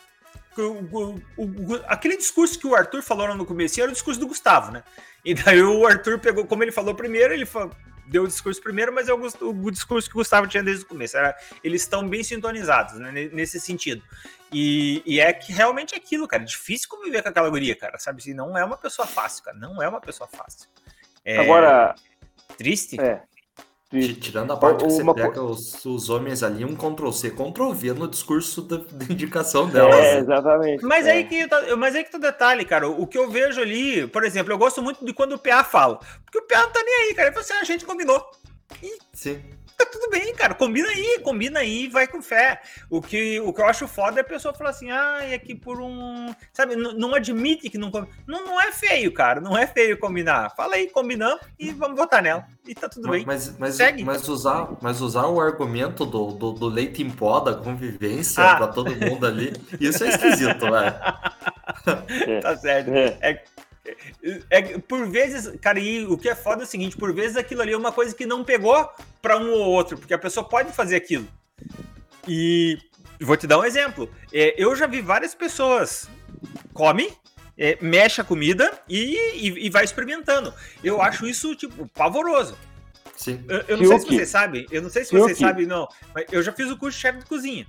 O, 0.57 0.63
o, 0.63 1.21
o, 1.39 1.81
aquele 1.87 2.17
discurso 2.17 2.59
que 2.59 2.67
o 2.67 2.75
Arthur 2.75 3.03
falou 3.03 3.35
no 3.35 3.47
começo 3.47 3.81
era 3.81 3.89
o 3.89 3.95
discurso 3.95 4.21
do 4.21 4.27
Gustavo, 4.27 4.71
né? 4.71 4.83
E 5.25 5.33
daí 5.35 5.63
o 5.63 5.87
Arthur 5.87 6.19
pegou, 6.19 6.45
como 6.45 6.63
ele 6.63 6.73
falou 6.73 6.95
primeiro, 6.95 7.33
ele 7.33 7.47
falou, 7.47 7.71
deu 8.07 8.25
o 8.25 8.29
discurso 8.29 8.61
primeiro, 8.61 8.93
mas 8.93 9.09
é 9.09 9.15
o, 9.15 9.71
discurso 9.71 10.11
que 10.11 10.17
o 10.17 10.19
Gustavo 10.19 10.47
tinha 10.47 10.63
desde 10.63 10.85
o 10.85 10.89
começo. 10.89 11.17
Era, 11.17 11.35
eles 11.65 11.83
estão 11.83 12.07
bem 12.07 12.23
sintonizados, 12.23 12.99
né, 12.99 13.31
nesse 13.33 13.59
sentido. 13.59 14.03
E, 14.53 15.03
e, 15.07 15.21
é 15.21 15.33
que 15.33 15.53
realmente 15.53 15.95
é 15.95 15.97
aquilo, 15.97 16.29
cara. 16.29 16.43
É 16.43 16.47
difícil 16.47 16.89
conviver 16.89 17.23
com 17.23 17.31
aquela 17.31 17.49
guria, 17.49 17.75
cara. 17.75 17.99
Sabe? 17.99 18.21
Assim, 18.21 18.35
não 18.35 18.59
é 18.59 18.63
uma 18.63 18.77
pessoa 18.77 19.09
fácil, 19.09 19.43
cara. 19.45 19.57
Não 19.57 19.83
é 19.83 19.89
uma 19.89 20.01
pessoa 20.01 20.29
fácil. 20.29 20.69
É... 21.25 21.39
Agora. 21.39 21.95
Triste? 22.59 23.01
É. 23.01 23.23
Tirando 24.21 24.53
a 24.53 24.57
parte 24.57 24.85
que 24.85 24.91
você 24.91 25.03
uma... 25.03 25.15
pega 25.15 25.43
os, 25.43 25.85
os, 25.85 26.09
homens 26.09 26.43
ali, 26.43 26.65
um 26.65 26.75
Ctrl-C, 26.75 27.31
Ctrl-V 27.31 27.93
no 27.93 28.09
discurso 28.09 28.63
da, 28.63 28.79
da 28.91 29.05
indicação 29.05 29.69
dela. 29.69 29.95
É, 29.95 30.19
exatamente. 30.19 30.83
Mas, 30.83 31.07
é. 31.07 31.13
Aí 31.13 31.25
que 31.25 31.47
tá, 31.47 31.77
mas 31.77 31.95
aí 31.95 32.03
que 32.03 32.11
tá 32.11 32.17
o 32.17 32.21
detalhe, 32.21 32.65
cara. 32.65 32.89
O 32.89 33.07
que 33.07 33.19
eu 33.19 33.31
vejo 33.31 33.61
ali, 33.61 34.07
por 34.07 34.25
exemplo, 34.25 34.51
eu 34.51 34.57
gosto 34.57 34.83
muito 34.83 35.05
de 35.05 35.13
quando 35.13 35.35
o 35.35 35.39
PA 35.39 35.63
fala. 35.63 36.01
Porque 36.25 36.39
o 36.39 36.43
PA 36.43 36.63
não 36.63 36.71
tá 36.71 36.83
nem 36.83 36.95
aí, 36.95 37.15
cara. 37.15 37.29
Ele 37.29 37.35
fala 37.35 37.45
assim, 37.45 37.55
ah, 37.55 37.61
a 37.61 37.65
gente 37.65 37.85
combinou. 37.85 38.31
E... 38.83 38.99
Sim. 39.13 39.43
Tá 39.85 39.91
tudo 39.93 40.11
bem, 40.11 40.35
cara. 40.35 40.55
Combina 40.55 40.89
aí, 40.89 41.21
combina 41.23 41.61
aí, 41.61 41.89
vai 41.89 42.07
com 42.07 42.23
fé. 42.23 42.61
O 42.91 43.01
que, 43.01 43.41
o 43.41 43.53
que 43.53 43.61
eu 43.61 43.67
acho 43.67 43.89
foda 43.89 44.21
é 44.21 44.23
a 44.23 44.25
pessoa 44.25 44.55
falar 44.55 44.71
assim, 44.71 44.91
ah, 44.91 45.19
é 45.23 45.39
que 45.39 45.55
por 45.55 45.81
um. 45.81 46.35
Sabe, 46.53 46.77
não 46.77 47.15
admite 47.15 47.69
que 47.69 47.79
não 47.79 47.91
combina. 47.91 48.13
Não, 48.27 48.45
não 48.45 48.61
é 48.61 48.73
feio, 48.73 49.13
cara. 49.13 49.41
Não 49.41 49.57
é 49.57 49.67
feio 49.67 49.99
combinar. 49.99 50.51
Fala 50.57 50.77
aí, 50.77 50.89
combinamos 50.89 51.41
e 51.59 51.71
vamos 51.71 51.97
votar 51.97 52.23
nela. 52.23 52.47
E 52.67 52.75
tá 52.75 52.89
tudo 52.89 53.09
bem. 53.11 53.25
Mas, 53.27 53.57
mas, 53.59 53.75
Segue. 53.75 54.05
mas, 54.05 54.29
usar, 54.29 54.69
mas 54.81 55.01
usar 55.01 55.27
o 55.27 55.41
argumento 55.41 56.05
do, 56.07 56.33
do, 56.33 56.53
do 56.53 56.69
leite 56.69 57.03
em 57.03 57.11
pó 57.11 57.41
da 57.41 57.55
convivência 57.55 58.43
ah. 58.43 58.57
pra 58.57 58.69
todo 58.69 58.95
mundo 58.95 59.27
ali, 59.27 59.53
isso 59.81 60.05
é 60.05 60.09
esquisito, 60.09 60.61
velho. 60.61 60.95
tá 62.43 62.57
certo. 62.57 62.91
É. 62.91 63.43
é 63.85 63.97
é, 64.51 64.79
por 64.79 65.09
vezes, 65.09 65.53
cara, 65.61 65.79
e 65.79 66.05
o 66.05 66.17
que 66.17 66.29
é 66.29 66.35
foda 66.35 66.63
é 66.63 66.65
o 66.65 66.69
seguinte: 66.69 66.97
por 66.97 67.13
vezes 67.13 67.37
aquilo 67.37 67.63
ali 67.63 67.73
é 67.73 67.77
uma 67.77 67.93
coisa 67.93 68.15
que 68.15 68.27
não 68.27 68.45
pegou 68.45 68.89
para 69.21 69.37
um 69.37 69.51
ou 69.51 69.71
outro, 69.71 69.99
porque 69.99 70.15
a 70.15 70.19
pessoa 70.19 70.49
pode 70.49 70.73
fazer 70.73 70.97
aquilo. 70.97 71.27
E 72.27 72.79
vou 73.21 73.37
te 73.37 73.47
dar 73.47 73.59
um 73.59 73.65
exemplo. 73.65 74.09
É, 74.33 74.55
eu 74.57 74.75
já 74.77 74.87
vi 74.87 75.01
várias 75.01 75.35
pessoas 75.35 76.09
come, 76.73 77.13
é, 77.59 77.77
mexe 77.81 78.21
a 78.21 78.25
comida 78.25 78.81
e, 78.89 79.17
e, 79.35 79.67
e, 79.67 79.71
vai 79.71 79.85
experimentando. 79.85 80.55
Eu 80.83 81.03
acho 81.03 81.27
isso, 81.27 81.55
tipo, 81.55 81.89
pavoroso. 81.89 82.57
Sim. 83.17 83.45
Eu, 83.49 83.59
eu 83.69 83.77
não 83.77 83.87
sei 83.87 83.99
se 83.99 84.07
você 84.07 84.27
sabe, 84.27 84.67
eu 84.71 84.83
não 84.83 84.91
sei 84.91 85.05
se 85.05 85.13
você 85.13 85.35
sabe, 85.35 85.67
não, 85.67 85.87
mas 86.15 86.27
eu 86.33 86.43
já 86.43 86.53
fiz 86.53 86.71
o 86.71 86.77
curso 86.77 86.97
de 86.97 87.03
chefe 87.03 87.19
de 87.19 87.27
cozinha. 87.27 87.67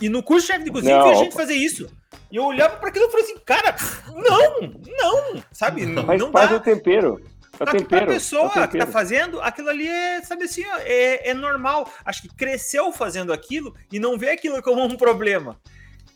E 0.00 0.08
no 0.08 0.22
curso 0.22 0.46
de 0.46 0.52
chefe 0.52 0.64
de 0.64 0.70
cozinha 0.70 0.98
não. 0.98 1.06
eu 1.06 1.12
vi 1.12 1.20
a 1.20 1.24
gente 1.24 1.34
fazer 1.34 1.54
isso. 1.54 1.88
E 2.30 2.36
eu 2.36 2.44
olhava 2.44 2.76
para 2.76 2.88
aquilo 2.88 3.06
e 3.06 3.10
falei 3.10 3.24
assim, 3.26 3.38
cara, 3.44 3.76
não, 4.12 4.60
não, 4.98 5.42
sabe? 5.52 5.86
Mas 5.86 6.20
não 6.20 6.32
faz 6.32 6.50
dá. 6.50 6.56
o 6.56 6.60
tempero. 6.60 7.24
É 7.58 7.62
o 7.62 7.66
tempero, 7.66 8.04
a 8.04 8.14
pessoa 8.14 8.52
é 8.56 8.66
que 8.66 8.78
tá 8.78 8.86
fazendo, 8.86 9.40
aquilo 9.40 9.68
ali 9.68 9.86
é, 9.86 10.20
sabe 10.22 10.44
assim, 10.44 10.64
é, 10.80 11.30
é 11.30 11.34
normal. 11.34 11.88
Acho 12.04 12.22
que 12.22 12.28
cresceu 12.28 12.90
fazendo 12.92 13.32
aquilo 13.32 13.74
e 13.92 14.00
não 14.00 14.18
vê 14.18 14.30
aquilo 14.30 14.60
como 14.62 14.82
um 14.82 14.96
problema. 14.96 15.56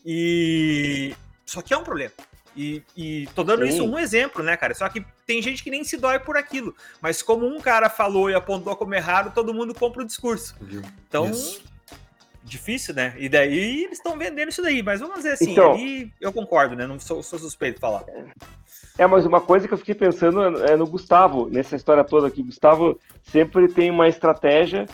E. 0.04 1.14
Só 1.46 1.62
que 1.62 1.72
é 1.72 1.76
um 1.76 1.84
problema. 1.84 2.12
E, 2.56 2.82
e 2.96 3.28
tô 3.36 3.44
dando 3.44 3.64
Sim. 3.64 3.68
isso 3.68 3.84
um 3.84 3.96
exemplo, 3.96 4.42
né, 4.42 4.56
cara? 4.56 4.74
Só 4.74 4.88
que 4.88 5.04
tem 5.24 5.40
gente 5.40 5.62
que 5.62 5.70
nem 5.70 5.84
se 5.84 5.96
dói 5.96 6.18
por 6.18 6.36
aquilo. 6.36 6.74
Mas 7.00 7.22
como 7.22 7.46
um 7.46 7.60
cara 7.60 7.88
falou 7.88 8.28
e 8.28 8.34
apontou 8.34 8.74
como 8.74 8.94
errado, 8.94 9.32
todo 9.32 9.54
mundo 9.54 9.72
compra 9.72 10.02
o 10.02 10.04
discurso. 10.04 10.56
Então, 11.08 11.30
isso 11.30 11.62
difícil, 12.48 12.94
né? 12.94 13.14
E 13.18 13.28
daí 13.28 13.84
eles 13.84 13.98
estão 13.98 14.16
vendendo 14.18 14.48
isso 14.48 14.62
daí, 14.62 14.82
mas 14.82 15.00
vamos 15.00 15.16
dizer 15.16 15.32
assim, 15.32 15.52
então, 15.52 15.72
ali 15.72 16.12
eu 16.20 16.32
concordo, 16.32 16.74
né? 16.74 16.86
Não 16.86 16.98
sou, 16.98 17.22
sou 17.22 17.38
suspeito 17.38 17.76
de 17.76 17.80
falar. 17.80 18.04
É, 18.98 19.06
mas 19.06 19.24
uma 19.24 19.40
coisa 19.40 19.68
que 19.68 19.74
eu 19.74 19.78
fiquei 19.78 19.94
pensando 19.94 20.42
é 20.64 20.76
no 20.76 20.86
Gustavo, 20.86 21.48
nessa 21.48 21.76
história 21.76 22.02
toda 22.02 22.26
aqui. 22.26 22.40
O 22.40 22.46
Gustavo 22.46 22.98
sempre 23.22 23.68
tem 23.68 23.90
uma 23.90 24.08
estratégia 24.08 24.86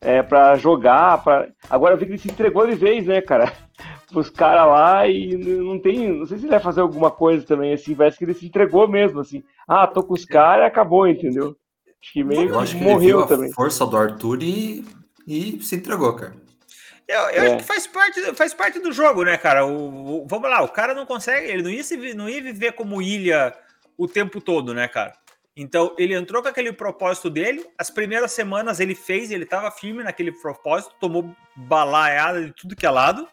é, 0.00 0.22
para 0.22 0.56
jogar. 0.56 1.22
Pra... 1.24 1.48
Agora 1.70 1.94
eu 1.94 1.98
vi 1.98 2.04
que 2.04 2.12
ele 2.12 2.18
se 2.18 2.30
entregou 2.30 2.66
de 2.66 2.74
vez, 2.74 3.06
né, 3.06 3.20
cara? 3.20 3.52
Os 4.14 4.30
caras 4.30 4.66
lá 4.66 5.08
e 5.08 5.36
não 5.36 5.80
tem. 5.80 6.18
Não 6.18 6.26
sei 6.26 6.38
se 6.38 6.44
ele 6.44 6.52
vai 6.52 6.60
fazer 6.60 6.80
alguma 6.80 7.10
coisa 7.10 7.44
também, 7.44 7.72
assim. 7.72 7.94
Parece 7.94 8.18
que 8.18 8.24
ele 8.24 8.34
se 8.34 8.46
entregou 8.46 8.86
mesmo, 8.86 9.20
assim. 9.20 9.42
Ah, 9.66 9.86
tô 9.86 10.02
com 10.02 10.14
os 10.14 10.24
caras 10.24 10.64
e 10.64 10.68
acabou, 10.68 11.08
entendeu? 11.08 11.56
Acho 12.00 12.12
que 12.12 12.22
meio 12.22 12.50
eu 12.50 12.60
acho 12.60 12.76
que 12.76 12.84
morreu 12.84 13.26
também. 13.26 13.52
força 13.52 13.84
do 13.84 13.96
Arthur 13.96 14.42
e, 14.42 14.84
e 15.26 15.58
se 15.60 15.74
entregou, 15.74 16.14
cara. 16.14 16.34
Eu, 17.08 17.20
eu 17.20 17.42
é. 17.42 17.46
acho 17.46 17.56
que 17.58 17.62
faz 17.62 17.86
parte, 17.86 18.20
faz 18.34 18.54
parte 18.54 18.78
do 18.80 18.92
jogo, 18.92 19.22
né, 19.22 19.36
cara? 19.36 19.64
O, 19.64 20.22
o, 20.22 20.26
vamos 20.26 20.50
lá, 20.50 20.62
o 20.62 20.68
cara 20.68 20.92
não 20.94 21.06
consegue, 21.06 21.50
ele 21.50 21.62
não 21.62 21.70
ia, 21.70 21.84
se, 21.84 21.96
não 22.14 22.28
ia 22.28 22.42
viver 22.42 22.72
como 22.72 23.00
ilha 23.00 23.56
o 23.96 24.08
tempo 24.08 24.40
todo, 24.40 24.74
né, 24.74 24.88
cara? 24.88 25.12
Então, 25.56 25.94
ele 25.96 26.14
entrou 26.14 26.42
com 26.42 26.48
aquele 26.48 26.70
propósito 26.70 27.30
dele. 27.30 27.66
As 27.78 27.88
primeiras 27.88 28.32
semanas 28.32 28.78
ele 28.78 28.94
fez, 28.94 29.30
ele 29.30 29.44
estava 29.44 29.70
firme 29.70 30.02
naquele 30.02 30.30
propósito, 30.30 30.94
tomou 31.00 31.34
balaiada 31.56 32.44
de 32.44 32.52
tudo 32.52 32.76
que 32.76 32.84
é 32.84 32.90
lado. 32.90 33.26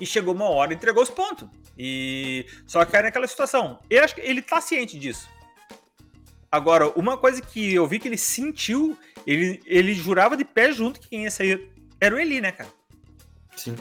E 0.00 0.04
chegou 0.04 0.34
uma 0.34 0.48
hora, 0.48 0.74
entregou 0.74 1.02
os 1.02 1.10
pontos. 1.10 1.48
E 1.78 2.46
só 2.66 2.84
que 2.84 2.96
era 2.96 3.06
naquela 3.06 3.28
situação. 3.28 3.78
Eu 3.88 4.02
acho 4.02 4.16
que 4.16 4.20
ele 4.22 4.42
tá 4.42 4.60
ciente 4.60 4.98
disso. 4.98 5.28
Agora, 6.50 6.88
uma 6.98 7.16
coisa 7.16 7.40
que 7.42 7.74
eu 7.74 7.86
vi 7.86 8.00
que 8.00 8.08
ele 8.08 8.18
sentiu, 8.18 8.98
ele, 9.24 9.60
ele 9.66 9.94
jurava 9.94 10.36
de 10.36 10.44
pé 10.44 10.72
junto 10.72 10.98
que 10.98 11.08
quem 11.08 11.24
ia 11.24 11.30
sair 11.30 11.70
era 12.00 12.14
o 12.14 12.18
Eli, 12.18 12.40
né, 12.40 12.52
cara? 12.52 12.70
Sim. 13.56 13.74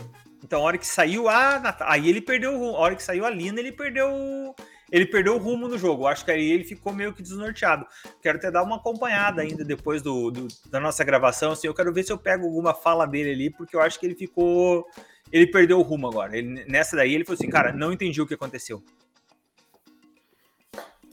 Então, 0.44 0.62
a 0.62 0.64
hora 0.64 0.78
que 0.78 0.88
saiu 0.88 1.28
a 1.28 1.60
Natália, 1.60 1.94
aí 1.94 2.10
ele 2.10 2.22
perdeu 2.22 2.54
o 2.54 2.58
rumo. 2.58 2.76
A 2.78 2.80
hora 2.80 2.96
que 2.96 3.04
saiu 3.04 3.26
a 3.26 3.30
Lina, 3.30 3.60
ele 3.60 3.72
perdeu 3.72 4.56
ele 4.92 5.06
perdeu 5.06 5.36
o 5.36 5.38
rumo 5.38 5.68
no 5.68 5.78
jogo. 5.78 6.08
Acho 6.08 6.24
que 6.24 6.32
aí 6.32 6.50
ele 6.50 6.64
ficou 6.64 6.94
meio 6.94 7.14
que 7.14 7.22
desnorteado. 7.22 7.86
Quero 8.22 8.38
até 8.38 8.50
dar 8.50 8.64
uma 8.64 8.78
acompanhada 8.78 9.42
ainda 9.42 9.64
depois 9.64 10.02
do, 10.02 10.32
do, 10.32 10.48
da 10.70 10.80
nossa 10.80 11.04
gravação. 11.04 11.52
Assim, 11.52 11.68
eu 11.68 11.74
quero 11.74 11.94
ver 11.94 12.04
se 12.04 12.12
eu 12.12 12.18
pego 12.18 12.46
alguma 12.46 12.74
fala 12.74 13.06
dele 13.06 13.32
ali, 13.32 13.50
porque 13.50 13.76
eu 13.76 13.82
acho 13.82 14.00
que 14.00 14.06
ele 14.06 14.16
ficou. 14.16 14.86
Ele 15.32 15.48
perdeu 15.48 15.80
o 15.80 15.82
rumo 15.82 16.08
agora. 16.08 16.38
Ele, 16.38 16.64
nessa 16.66 16.96
daí 16.96 17.14
ele 17.14 17.26
falou 17.26 17.38
assim, 17.38 17.50
cara, 17.50 17.74
não 17.74 17.92
entendi 17.92 18.22
o 18.22 18.28
que 18.28 18.34
aconteceu. 18.34 18.82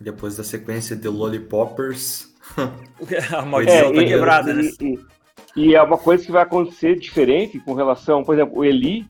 Depois 0.00 0.37
da 0.37 0.44
sequência 0.44 0.94
de 0.94 1.08
Lollipoppers. 1.08 2.32
a 3.37 3.42
maldição 3.42 3.90
é, 3.90 3.94
tá 3.94 4.04
quebrada, 4.04 4.50
e, 4.52 4.54
né? 4.54 4.62
E, 4.80 4.94
e 4.94 5.14
é 5.56 5.82
uma 5.82 5.99
coisa 5.99 6.25
que 6.25 6.32
vai 6.32 6.42
acontecer 6.42 6.99
diferente 6.99 7.61
com 7.61 7.75
relação, 7.75 8.23
por 8.23 8.34
exemplo, 8.34 8.58
o 8.58 8.64
Eli, 8.64 9.06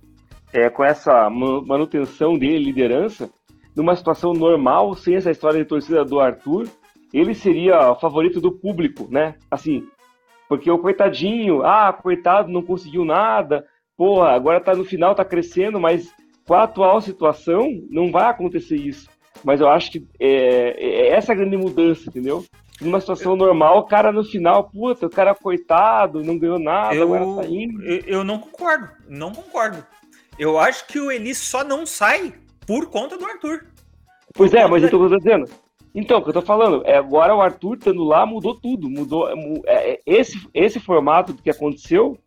é, 0.52 0.68
com 0.68 0.84
essa 0.84 1.28
manutenção 1.30 2.38
dele, 2.38 2.64
liderança, 2.64 3.30
numa 3.74 3.96
situação 3.96 4.32
normal, 4.32 4.94
sem 4.94 5.16
essa 5.16 5.30
história 5.30 5.58
de 5.58 5.68
torcida 5.68 6.04
do 6.04 6.20
Arthur, 6.20 6.68
ele 7.12 7.34
seria 7.34 7.90
o 7.90 7.96
favorito 7.96 8.40
do 8.40 8.52
público, 8.52 9.08
né? 9.10 9.34
Assim, 9.50 9.86
porque 10.48 10.70
o 10.70 10.78
coitadinho, 10.78 11.62
ah, 11.64 11.92
coitado, 11.92 12.52
não 12.52 12.62
conseguiu 12.62 13.04
nada, 13.04 13.64
porra, 13.96 14.30
agora 14.30 14.60
tá 14.60 14.74
no 14.74 14.84
final, 14.84 15.14
tá 15.14 15.24
crescendo, 15.24 15.80
mas 15.80 16.12
com 16.46 16.54
a 16.54 16.64
atual 16.64 17.00
situação, 17.00 17.68
não 17.90 18.12
vai 18.12 18.26
acontecer 18.26 18.76
isso. 18.76 19.08
Mas 19.42 19.60
eu 19.60 19.68
acho 19.68 19.90
que 19.90 20.06
é, 20.20 20.76
é 20.78 21.08
essa 21.08 21.32
a 21.32 21.34
grande 21.34 21.56
mudança, 21.56 22.08
entendeu? 22.08 22.44
Numa 22.80 23.00
situação 23.00 23.36
normal, 23.36 23.78
o 23.78 23.84
cara 23.84 24.10
no 24.10 24.24
final, 24.24 24.64
puta, 24.64 25.06
o 25.06 25.10
cara 25.10 25.34
coitado, 25.34 26.22
não 26.22 26.38
ganhou 26.38 26.58
nada, 26.58 26.94
eu, 26.94 27.02
agora 27.02 27.42
tá 27.42 27.48
indo. 27.48 27.82
Eu, 27.82 28.00
eu 28.06 28.24
não 28.24 28.38
concordo, 28.38 28.90
não 29.08 29.32
concordo. 29.32 29.84
Eu 30.38 30.58
acho 30.58 30.86
que 30.86 30.98
o 30.98 31.10
Eli 31.10 31.34
só 31.34 31.62
não 31.62 31.86
sai 31.86 32.34
por 32.66 32.86
conta 32.86 33.16
do 33.16 33.24
Arthur. 33.24 33.66
Pois 34.34 34.52
é, 34.52 34.66
mas 34.66 34.82
da... 34.82 34.88
eu 34.88 34.90
tô 34.90 35.16
dizendo. 35.16 35.48
Então, 35.94 36.18
o 36.18 36.22
que 36.22 36.30
eu 36.30 36.34
tô 36.34 36.42
falando, 36.42 36.82
é 36.84 36.96
agora 36.96 37.34
o 37.34 37.40
Arthur 37.40 37.76
estando 37.76 38.02
lá 38.02 38.26
mudou 38.26 38.54
tudo. 38.54 38.90
Mudou. 38.90 39.28
É, 39.64 39.92
é, 39.92 40.00
esse, 40.04 40.48
esse 40.52 40.80
formato 40.80 41.34
que 41.34 41.48
aconteceu 41.48 42.18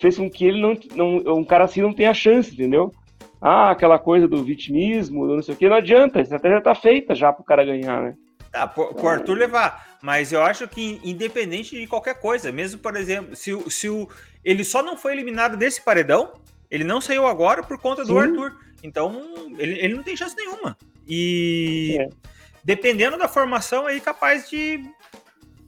fez 0.00 0.16
com 0.16 0.30
que 0.30 0.44
ele 0.44 0.60
não, 0.60 0.78
não. 0.94 1.34
Um 1.34 1.44
cara 1.44 1.64
assim 1.64 1.82
não 1.82 1.92
tenha 1.92 2.14
chance, 2.14 2.52
entendeu? 2.52 2.92
Ah, 3.40 3.70
aquela 3.70 3.98
coisa 3.98 4.28
do 4.28 4.44
vitimismo, 4.44 5.26
não 5.26 5.42
sei 5.42 5.54
o 5.54 5.58
que, 5.58 5.68
não 5.68 5.76
adianta, 5.76 6.18
a 6.18 6.22
estratégia 6.22 6.60
tá 6.60 6.74
feita 6.74 7.14
já 7.14 7.32
pro 7.32 7.44
cara 7.44 7.64
ganhar, 7.64 8.02
né? 8.02 8.14
Tá, 8.56 8.66
pro, 8.66 8.94
pro 8.94 9.08
Arthur 9.08 9.36
levar. 9.36 9.98
Mas 10.00 10.32
eu 10.32 10.42
acho 10.42 10.66
que, 10.66 10.98
independente 11.04 11.78
de 11.78 11.86
qualquer 11.86 12.18
coisa, 12.18 12.50
mesmo, 12.50 12.80
por 12.80 12.96
exemplo, 12.96 13.36
se, 13.36 13.52
se 13.70 13.86
o, 13.86 14.08
ele 14.42 14.64
só 14.64 14.82
não 14.82 14.96
foi 14.96 15.12
eliminado 15.12 15.58
desse 15.58 15.82
paredão, 15.82 16.40
ele 16.70 16.82
não 16.82 16.98
saiu 16.98 17.26
agora 17.26 17.62
por 17.62 17.78
conta 17.78 18.02
do 18.02 18.14
Sim. 18.14 18.18
Arthur. 18.18 18.58
Então, 18.82 19.22
ele, 19.58 19.78
ele 19.78 19.94
não 19.94 20.02
tem 20.02 20.16
chance 20.16 20.34
nenhuma. 20.34 20.74
E 21.06 21.98
é. 22.00 22.08
dependendo 22.64 23.18
da 23.18 23.28
formação, 23.28 23.86
aí 23.86 24.00
capaz 24.00 24.48
de 24.48 24.82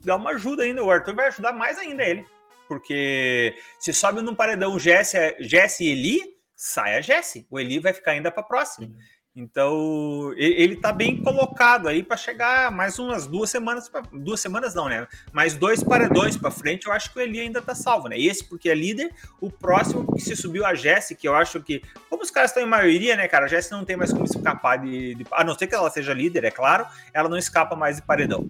dar 0.03 0.15
uma 0.15 0.31
ajuda 0.31 0.63
ainda. 0.63 0.83
O 0.83 0.89
Arthur 0.89 1.13
vai 1.13 1.27
ajudar 1.27 1.53
mais 1.53 1.77
ainda 1.77 2.03
ele. 2.03 2.25
Porque 2.67 3.55
se 3.79 3.93
sobe 3.93 4.23
num 4.23 4.33
paredão 4.33 4.79
Jesse, 4.79 5.35
Jesse 5.41 5.83
e 5.83 5.91
Eli, 5.91 6.21
sai 6.55 6.97
a 6.97 7.01
Jesse. 7.01 7.45
O 7.51 7.59
Eli 7.59 7.77
vai 7.77 7.93
ficar 7.93 8.13
ainda 8.13 8.31
para 8.31 8.41
próxima. 8.41 8.87
Sim. 8.87 8.95
Então, 9.39 10.33
ele 10.35 10.73
está 10.73 10.91
bem 10.91 11.23
colocado 11.23 11.87
aí 11.87 12.03
para 12.03 12.17
chegar 12.17 12.69
mais 12.69 12.99
umas 12.99 13.25
duas 13.25 13.49
semanas, 13.49 13.87
pra, 13.87 14.01
duas 14.11 14.41
semanas 14.41 14.75
não, 14.75 14.89
né? 14.89 15.07
Mais 15.31 15.55
dois 15.55 15.81
paredões 15.81 16.35
para 16.35 16.51
frente, 16.51 16.87
eu 16.87 16.91
acho 16.91 17.13
que 17.13 17.19
o 17.19 17.21
Eli 17.21 17.39
ainda 17.39 17.59
está 17.59 17.73
salvo, 17.73 18.09
né? 18.09 18.19
Esse 18.19 18.43
porque 18.43 18.69
é 18.69 18.75
líder, 18.75 19.13
o 19.39 19.49
próximo 19.49 20.13
que 20.13 20.21
se 20.21 20.35
subiu 20.35 20.65
a 20.65 20.75
Jesse, 20.75 21.15
que 21.15 21.25
eu 21.25 21.33
acho 21.33 21.61
que, 21.61 21.81
como 22.09 22.21
os 22.21 22.29
caras 22.29 22.51
estão 22.51 22.61
em 22.61 22.69
maioria, 22.69 23.15
né, 23.15 23.29
cara, 23.29 23.45
a 23.45 23.47
Jesse 23.47 23.71
não 23.71 23.85
tem 23.85 23.95
mais 23.95 24.11
como 24.11 24.25
escapar 24.25 24.77
de, 24.77 25.15
de, 25.15 25.25
a 25.31 25.43
não 25.45 25.57
ser 25.57 25.67
que 25.67 25.75
ela 25.75 25.89
seja 25.89 26.13
líder, 26.13 26.43
é 26.43 26.51
claro, 26.51 26.85
ela 27.13 27.29
não 27.29 27.37
escapa 27.37 27.77
mais 27.77 27.95
de 27.95 28.01
paredão. 28.01 28.45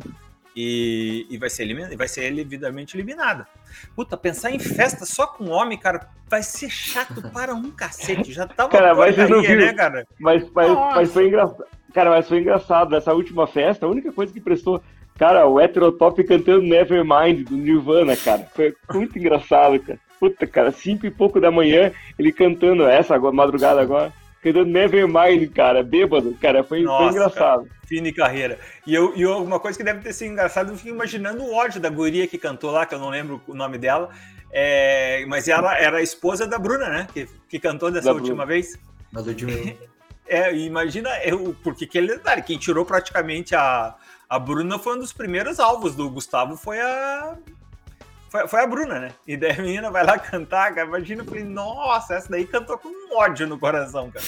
E, 0.56 1.28
e, 1.30 1.38
vai 1.38 1.50
ser 1.50 1.64
eliminada, 1.64 1.96
vai 1.96 2.08
ser 2.08 2.34
devidamente 2.34 2.96
eliminada. 2.96 3.48
Puta, 3.96 4.18
pensar 4.18 4.52
em 4.52 4.60
festa 4.60 5.06
só 5.06 5.28
com 5.28 5.50
homem, 5.50 5.78
cara, 5.78 6.10
vai 6.28 6.44
ser 6.44 6.70
chato 6.70 7.22
para 7.32 7.54
um 7.54 7.72
cacete. 7.72 8.34
Já 8.34 8.48
tava 8.48 8.70
cara, 8.70 8.96
mas 8.96 9.16
porcaria, 9.16 9.56
né, 9.56 9.74
cara? 9.74 10.08
Mas, 10.20 10.50
mas, 10.52 10.70
mas, 10.72 11.12
foi 11.14 11.28
engraçado. 11.28 11.66
Cara, 11.94 12.10
mas 12.10 12.28
foi 12.28 12.40
engraçado. 12.40 12.92
Nessa 12.92 13.14
última 13.14 13.48
festa, 13.48 13.86
a 13.86 13.90
única 13.90 14.12
coisa 14.12 14.34
que 14.34 14.42
prestou. 14.42 14.82
Cara, 15.18 15.48
o 15.48 15.60
Heterotop 15.60 16.24
cantando 16.24 16.62
Nevermind 16.62 17.44
do 17.48 17.58
Nirvana, 17.58 18.16
cara. 18.16 18.48
Foi 18.56 18.74
muito 18.94 19.18
engraçado, 19.18 19.80
cara. 19.80 20.00
Puta, 20.20 20.46
cara, 20.46 20.72
cinco 20.72 21.06
e 21.06 21.12
pouco 21.12 21.40
da 21.40 21.50
manhã, 21.50 21.92
ele 22.18 22.32
cantando 22.32 22.86
essa 22.86 23.16
agora, 23.16 23.34
madrugada 23.34 23.82
agora. 23.82 24.12
Cantando 24.42 24.66
Nevermind, 24.66 25.52
cara, 25.54 25.84
bêbado, 25.84 26.34
cara, 26.42 26.64
foi, 26.64 26.82
Nossa, 26.82 27.04
foi 27.04 27.12
engraçado. 27.12 27.66
Cara, 27.66 27.80
fine 27.88 28.14
carreira. 28.14 28.60
E, 28.86 28.94
eu, 28.94 29.14
e 29.16 29.26
uma 29.26 29.60
coisa 29.60 29.78
que 29.78 29.84
deve 29.84 30.02
ter 30.02 30.14
sido 30.14 30.32
engraçado, 30.32 30.72
eu 30.72 30.78
fico 30.78 30.90
imaginando 30.90 31.44
o 31.44 31.54
ódio 31.54 31.82
da 31.82 31.90
guria 31.90 32.28
que 32.28 32.38
cantou 32.38 32.72
lá, 32.72 32.86
que 32.86 32.96
eu 32.96 33.00
não 33.00 33.10
lembro 33.10 33.42
o 33.48 33.54
nome 33.54 33.78
dela, 33.78 34.10
é, 34.52 35.26
mas 35.28 35.48
ela 35.48 35.78
era 35.78 35.98
a 35.98 36.02
esposa 36.02 36.48
da 36.48 36.58
Bruna, 36.58 36.90
né, 36.90 37.08
que, 37.14 37.28
que 37.50 37.60
cantou 37.60 37.92
dessa 37.92 38.08
da 38.08 38.14
última 38.14 38.46
Bruna. 38.46 38.48
vez. 38.48 38.80
Mas 39.12 39.26
última 39.28 39.52
É, 40.28 40.56
imagina, 40.56 41.10
eu, 41.24 41.56
porque 41.64 41.86
aquele 41.86 42.08
detalhe, 42.08 42.44
quem 42.44 42.58
tirou 42.58 42.86
praticamente 42.86 43.56
a, 43.56 43.96
a 44.30 44.38
Bruna 44.38 44.78
foi 44.78 44.96
um 44.96 45.00
dos 45.00 45.12
primeiros 45.12 45.60
alvos 45.60 45.96
do 45.96 46.10
Gustavo, 46.10 46.56
foi 46.56 46.80
a. 46.80 47.36
Foi, 48.30 48.48
foi 48.48 48.62
a 48.62 48.68
Bruna, 48.68 49.00
né? 49.00 49.12
E 49.28 49.36
daí 49.36 49.54
a 49.54 49.62
menina 49.62 49.90
vai 49.90 50.06
lá 50.06 50.20
cantar, 50.20 50.76
cara. 50.76 50.88
Imagina, 50.88 51.24
eu 51.24 51.26
falei, 51.26 51.44
nossa, 51.44 52.14
essa 52.14 52.30
daí 52.30 52.46
cantou 52.46 52.78
com 52.78 52.90
um 53.10 53.18
ódio 53.18 53.48
no 53.48 53.60
coração, 53.60 54.12
cara. 54.12 54.26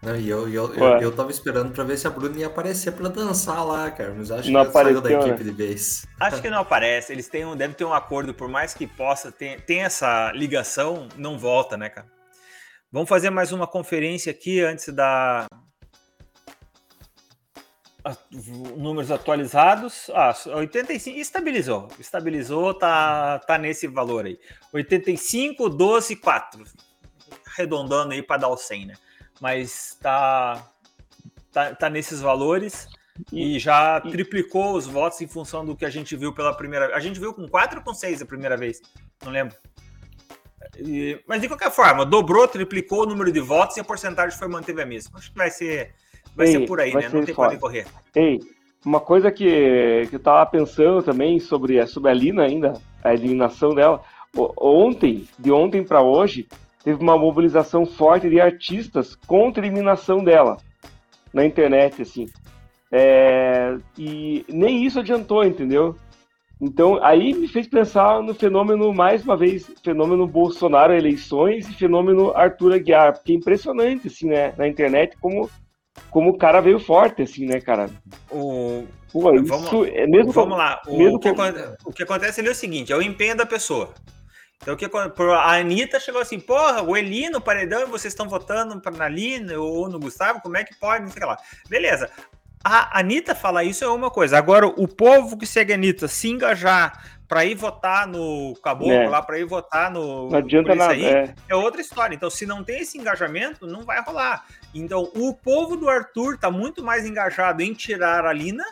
Não, 0.00 0.14
e 0.14 0.28
eu, 0.28 0.48
eu, 0.48 0.72
eu, 0.74 1.00
eu, 1.00 1.12
tava 1.12 1.30
esperando 1.30 1.72
pra 1.72 1.82
ver 1.82 1.98
se 1.98 2.06
a 2.06 2.10
Bruna 2.10 2.38
ia 2.38 2.46
aparecer 2.46 2.92
pra 2.92 3.08
dançar 3.08 3.66
lá, 3.66 3.90
cara. 3.90 4.14
Mas 4.16 4.30
acho 4.30 4.50
não 4.50 4.62
que 4.62 4.68
apareceu, 4.68 5.00
da 5.00 5.12
equipe 5.12 5.44
né? 5.44 5.50
de 5.50 5.50
vez. 5.50 6.06
Acho 6.20 6.40
que 6.40 6.48
não 6.48 6.60
aparece. 6.60 7.12
Eles 7.12 7.28
têm 7.28 7.44
um, 7.44 7.56
devem 7.56 7.74
ter 7.74 7.84
um 7.84 7.92
acordo, 7.92 8.32
por 8.32 8.48
mais 8.48 8.72
que 8.72 8.86
possa, 8.86 9.32
ter, 9.32 9.60
tem 9.62 9.82
essa 9.82 10.30
ligação, 10.32 11.08
não 11.16 11.36
volta, 11.36 11.76
né, 11.76 11.88
cara? 11.88 12.06
Vamos 12.92 13.08
fazer 13.08 13.28
mais 13.30 13.52
uma 13.52 13.66
conferência 13.66 14.30
aqui 14.30 14.60
antes 14.60 14.88
da. 14.94 15.46
Números 18.76 19.10
atualizados. 19.10 20.10
Ah, 20.14 20.34
85. 20.46 21.18
Estabilizou. 21.18 21.88
Estabilizou, 21.98 22.74
tá, 22.74 23.38
tá 23.40 23.58
nesse 23.58 23.86
valor 23.86 24.26
aí. 24.26 24.38
85, 24.72 25.68
12, 25.68 26.16
4. 26.16 26.64
Arredondando 27.54 28.12
aí 28.12 28.22
para 28.22 28.42
dar 28.42 28.48
o 28.48 28.56
100, 28.56 28.86
né? 28.86 28.94
Mas 29.40 29.96
tá, 30.00 30.66
tá, 31.52 31.74
tá 31.74 31.90
nesses 31.90 32.20
valores 32.20 32.88
e 33.32 33.58
já 33.58 34.00
triplicou 34.00 34.76
os 34.76 34.86
votos 34.86 35.20
em 35.20 35.26
função 35.26 35.64
do 35.64 35.76
que 35.76 35.84
a 35.84 35.90
gente 35.90 36.16
viu 36.16 36.32
pela 36.32 36.54
primeira 36.54 36.86
vez. 36.86 36.96
A 36.96 37.00
gente 37.00 37.18
viu 37.18 37.34
com 37.34 37.48
4 37.48 37.78
ou 37.78 37.84
com 37.84 37.94
6 37.94 38.22
a 38.22 38.26
primeira 38.26 38.56
vez? 38.56 38.80
Não 39.24 39.32
lembro. 39.32 39.56
E, 40.76 41.20
mas 41.26 41.40
de 41.40 41.48
qualquer 41.48 41.70
forma, 41.70 42.04
dobrou, 42.04 42.46
triplicou 42.46 43.02
o 43.02 43.06
número 43.06 43.32
de 43.32 43.40
votos 43.40 43.76
e 43.76 43.80
a 43.80 43.84
porcentagem 43.84 44.38
foi 44.38 44.48
manteve 44.48 44.82
a 44.82 44.86
mesma. 44.86 45.18
Acho 45.18 45.32
que 45.32 45.38
vai 45.38 45.50
ser, 45.50 45.94
vai 46.38 46.46
Ei, 46.46 46.52
ser 46.52 46.66
por 46.66 46.80
aí, 46.80 46.94
né? 46.94 47.08
Não 47.12 47.24
tem 47.24 47.34
para 47.34 47.58
correr. 47.58 47.86
Ei, 48.14 48.38
uma 48.86 49.00
coisa 49.00 49.30
que, 49.30 50.06
que 50.08 50.16
eu 50.16 50.20
tava 50.20 50.48
pensando 50.48 51.02
também 51.02 51.40
sobre, 51.40 51.84
sobre 51.86 52.10
a 52.10 52.14
Lina 52.14 52.44
ainda, 52.44 52.74
a 53.02 53.12
eliminação 53.12 53.74
dela. 53.74 54.00
Ontem, 54.56 55.26
de 55.36 55.50
ontem 55.50 55.82
para 55.82 56.00
hoje, 56.00 56.46
teve 56.84 57.02
uma 57.02 57.18
mobilização 57.18 57.84
forte 57.84 58.30
de 58.30 58.40
artistas 58.40 59.16
contra 59.26 59.62
a 59.62 59.66
eliminação 59.66 60.22
dela 60.22 60.58
na 61.34 61.44
internet, 61.44 62.02
assim. 62.02 62.26
É, 62.90 63.76
e 63.98 64.44
nem 64.48 64.84
isso 64.84 65.00
adiantou, 65.00 65.44
entendeu? 65.44 65.96
Então, 66.60 67.02
aí 67.02 67.34
me 67.34 67.46
fez 67.48 67.68
pensar 67.68 68.22
no 68.22 68.34
fenômeno, 68.34 68.92
mais 68.92 69.24
uma 69.24 69.36
vez, 69.36 69.70
fenômeno 69.82 70.26
Bolsonaro 70.26 70.92
eleições 70.92 71.68
e 71.68 71.74
fenômeno 71.74 72.32
Arthur 72.34 72.74
Aguiar, 72.74 73.12
porque 73.14 73.32
é 73.32 73.36
impressionante, 73.36 74.08
assim, 74.08 74.28
né, 74.28 74.52
na 74.56 74.66
internet, 74.66 75.16
como, 75.20 75.48
como 76.10 76.30
o 76.30 76.38
cara 76.38 76.60
veio 76.60 76.78
forte, 76.78 77.22
assim, 77.22 77.46
né, 77.46 77.60
cara? 77.60 77.90
O... 78.30 78.86
Pô, 79.12 79.34
isso 79.34 79.46
vamos, 79.46 79.88
é 79.88 80.06
mesmo 80.06 80.32
vamos 80.32 80.58
lá, 80.58 80.82
o, 80.86 80.98
mesmo 80.98 81.18
que, 81.18 81.30
o 81.84 81.92
que 81.92 82.02
acontece 82.02 82.40
ali 82.40 82.50
é 82.50 82.52
o 82.52 82.54
seguinte, 82.54 82.92
é 82.92 82.96
o 82.96 83.00
empenho 83.00 83.34
da 83.34 83.46
pessoa. 83.46 83.94
Então, 84.60 84.74
o 84.74 84.76
que 84.76 84.84
a 84.84 85.54
Anitta 85.54 85.98
chegou 85.98 86.20
assim, 86.20 86.38
porra, 86.38 86.82
o 86.82 86.96
Eli 86.96 87.30
no 87.30 87.40
paredão, 87.40 87.86
vocês 87.86 88.12
estão 88.12 88.28
votando 88.28 88.78
para 88.80 88.92
na 88.92 89.08
Lina 89.08 89.58
ou 89.58 89.88
no 89.88 89.98
Gustavo, 89.98 90.40
como 90.42 90.56
é 90.56 90.64
que 90.64 90.78
pode? 90.78 91.04
Não 91.04 91.12
sei 91.12 91.24
lá. 91.24 91.38
Beleza 91.70 92.10
a 92.64 93.00
Anitta 93.00 93.34
falar 93.34 93.64
isso 93.64 93.84
é 93.84 93.88
uma 93.88 94.10
coisa. 94.10 94.36
Agora, 94.36 94.66
o 94.66 94.86
povo 94.86 95.36
que 95.36 95.46
segue 95.46 95.72
a 95.72 95.76
Anitta 95.76 96.08
se 96.08 96.28
engajar 96.28 97.02
para 97.26 97.44
ir 97.44 97.54
votar 97.54 98.06
no 98.06 98.54
Caboclo 98.62 98.92
é. 98.92 99.08
lá, 99.08 99.22
para 99.22 99.38
ir 99.38 99.44
votar 99.44 99.90
no. 99.90 100.30
Não 100.30 100.38
adianta 100.38 100.74
nada. 100.74 100.92
Aí, 100.92 101.04
é. 101.04 101.34
é. 101.48 101.54
outra 101.54 101.80
história. 101.80 102.14
Então, 102.14 102.30
se 102.30 102.46
não 102.46 102.64
tem 102.64 102.80
esse 102.80 102.98
engajamento, 102.98 103.66
não 103.66 103.82
vai 103.82 104.02
rolar. 104.02 104.44
Então, 104.74 105.10
o 105.14 105.34
povo 105.34 105.76
do 105.76 105.88
Arthur 105.88 106.38
tá 106.38 106.50
muito 106.50 106.82
mais 106.82 107.06
engajado 107.06 107.62
em 107.62 107.72
tirar 107.72 108.26
a 108.26 108.32
Lina 108.32 108.64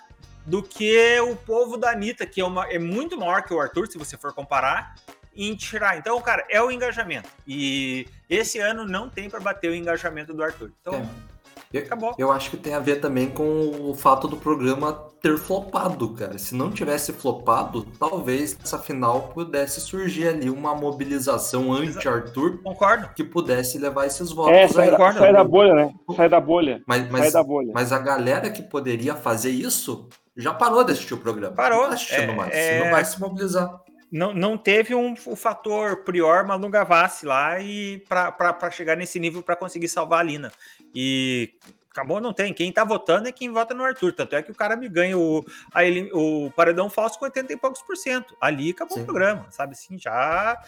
do 0.44 0.62
que 0.62 1.18
o 1.20 1.34
povo 1.34 1.76
da 1.76 1.90
Anitta, 1.90 2.24
que 2.26 2.40
é, 2.40 2.44
uma, 2.44 2.66
é 2.66 2.78
muito 2.78 3.18
maior 3.18 3.42
que 3.42 3.52
o 3.52 3.60
Arthur, 3.60 3.88
se 3.88 3.98
você 3.98 4.16
for 4.16 4.32
comparar, 4.32 4.94
em 5.34 5.54
tirar. 5.54 5.98
Então, 5.98 6.20
cara, 6.22 6.46
é 6.48 6.62
o 6.62 6.70
engajamento. 6.70 7.28
E 7.46 8.06
esse 8.28 8.58
ano 8.58 8.86
não 8.86 9.08
tem 9.08 9.28
para 9.28 9.40
bater 9.40 9.70
o 9.70 9.74
engajamento 9.74 10.32
do 10.32 10.42
Arthur. 10.42 10.70
Então. 10.80 10.94
É. 10.94 11.35
Eu, 11.78 11.86
Acabou. 11.86 12.14
Eu 12.18 12.32
acho 12.32 12.50
que 12.50 12.56
tem 12.56 12.74
a 12.74 12.78
ver 12.78 13.00
também 13.00 13.28
com 13.28 13.90
o 13.90 13.94
fato 13.94 14.26
do 14.28 14.36
programa 14.36 14.92
ter 15.20 15.36
flopado, 15.38 16.10
cara. 16.14 16.38
Se 16.38 16.54
não 16.54 16.70
tivesse 16.70 17.12
flopado, 17.12 17.86
talvez 17.98 18.56
nessa 18.58 18.78
final 18.78 19.30
pudesse 19.34 19.80
surgir 19.80 20.28
ali 20.28 20.50
uma 20.50 20.74
mobilização 20.74 21.72
anti-Arthur. 21.72 22.62
Concordo. 22.62 23.10
Que 23.14 23.24
pudesse 23.24 23.78
levar 23.78 24.06
esses 24.06 24.30
votos. 24.30 24.52
É, 24.52 24.68
sai, 24.68 24.90
da, 24.90 25.12
sai 25.12 25.32
da 25.32 25.44
bolha, 25.44 25.74
né? 25.74 25.94
Sai 26.14 26.28
da 26.28 26.40
bolha. 26.40 26.82
Mas, 26.86 27.10
mas, 27.10 27.22
sai 27.22 27.30
da 27.32 27.42
bolha. 27.42 27.72
mas 27.74 27.92
a 27.92 27.98
galera 27.98 28.50
que 28.50 28.62
poderia 28.62 29.14
fazer 29.14 29.50
isso 29.50 30.08
já 30.36 30.52
parou 30.52 30.84
de 30.84 30.92
assistir 30.92 31.14
o 31.14 31.18
programa. 31.18 31.54
Parou. 31.54 31.82
Não 31.82 31.88
tá 31.88 31.94
assistindo 31.94 32.32
é, 32.32 32.34
mais. 32.34 32.54
É... 32.54 32.84
Não 32.84 32.90
vai 32.90 33.04
se 33.04 33.20
mobilizar 33.20 33.80
não, 34.10 34.32
não 34.32 34.56
teve 34.56 34.94
um, 34.94 35.14
o 35.26 35.34
fator 35.34 36.04
Prior 36.04 36.46
Manu 36.46 36.68
Gavassi 36.68 37.26
lá 37.26 37.58
e 37.60 38.02
para 38.08 38.70
chegar 38.70 38.96
nesse 38.96 39.18
nível 39.18 39.42
para 39.42 39.56
conseguir 39.56 39.88
salvar 39.88 40.20
a 40.20 40.22
Lina. 40.22 40.52
E 40.98 41.52
acabou, 41.90 42.22
não 42.22 42.32
tem. 42.32 42.54
Quem 42.54 42.72
tá 42.72 42.84
votando 42.84 43.28
é 43.28 43.32
quem 43.32 43.52
vota 43.52 43.74
no 43.74 43.84
Arthur. 43.84 44.14
Tanto 44.14 44.34
é 44.34 44.42
que 44.42 44.50
o 44.50 44.54
cara 44.54 44.76
me 44.76 44.88
ganha 44.88 45.18
o, 45.18 45.44
a, 45.74 45.80
o 46.16 46.50
paredão 46.52 46.88
falso 46.88 47.18
com 47.18 47.26
80 47.26 47.52
e 47.52 47.56
poucos 47.58 47.82
por 47.82 47.98
cento. 47.98 48.34
Ali 48.40 48.70
acabou 48.70 48.96
Sim. 48.96 49.02
o 49.02 49.04
programa, 49.04 49.46
sabe? 49.50 49.72
Assim, 49.72 49.98
já 49.98 50.58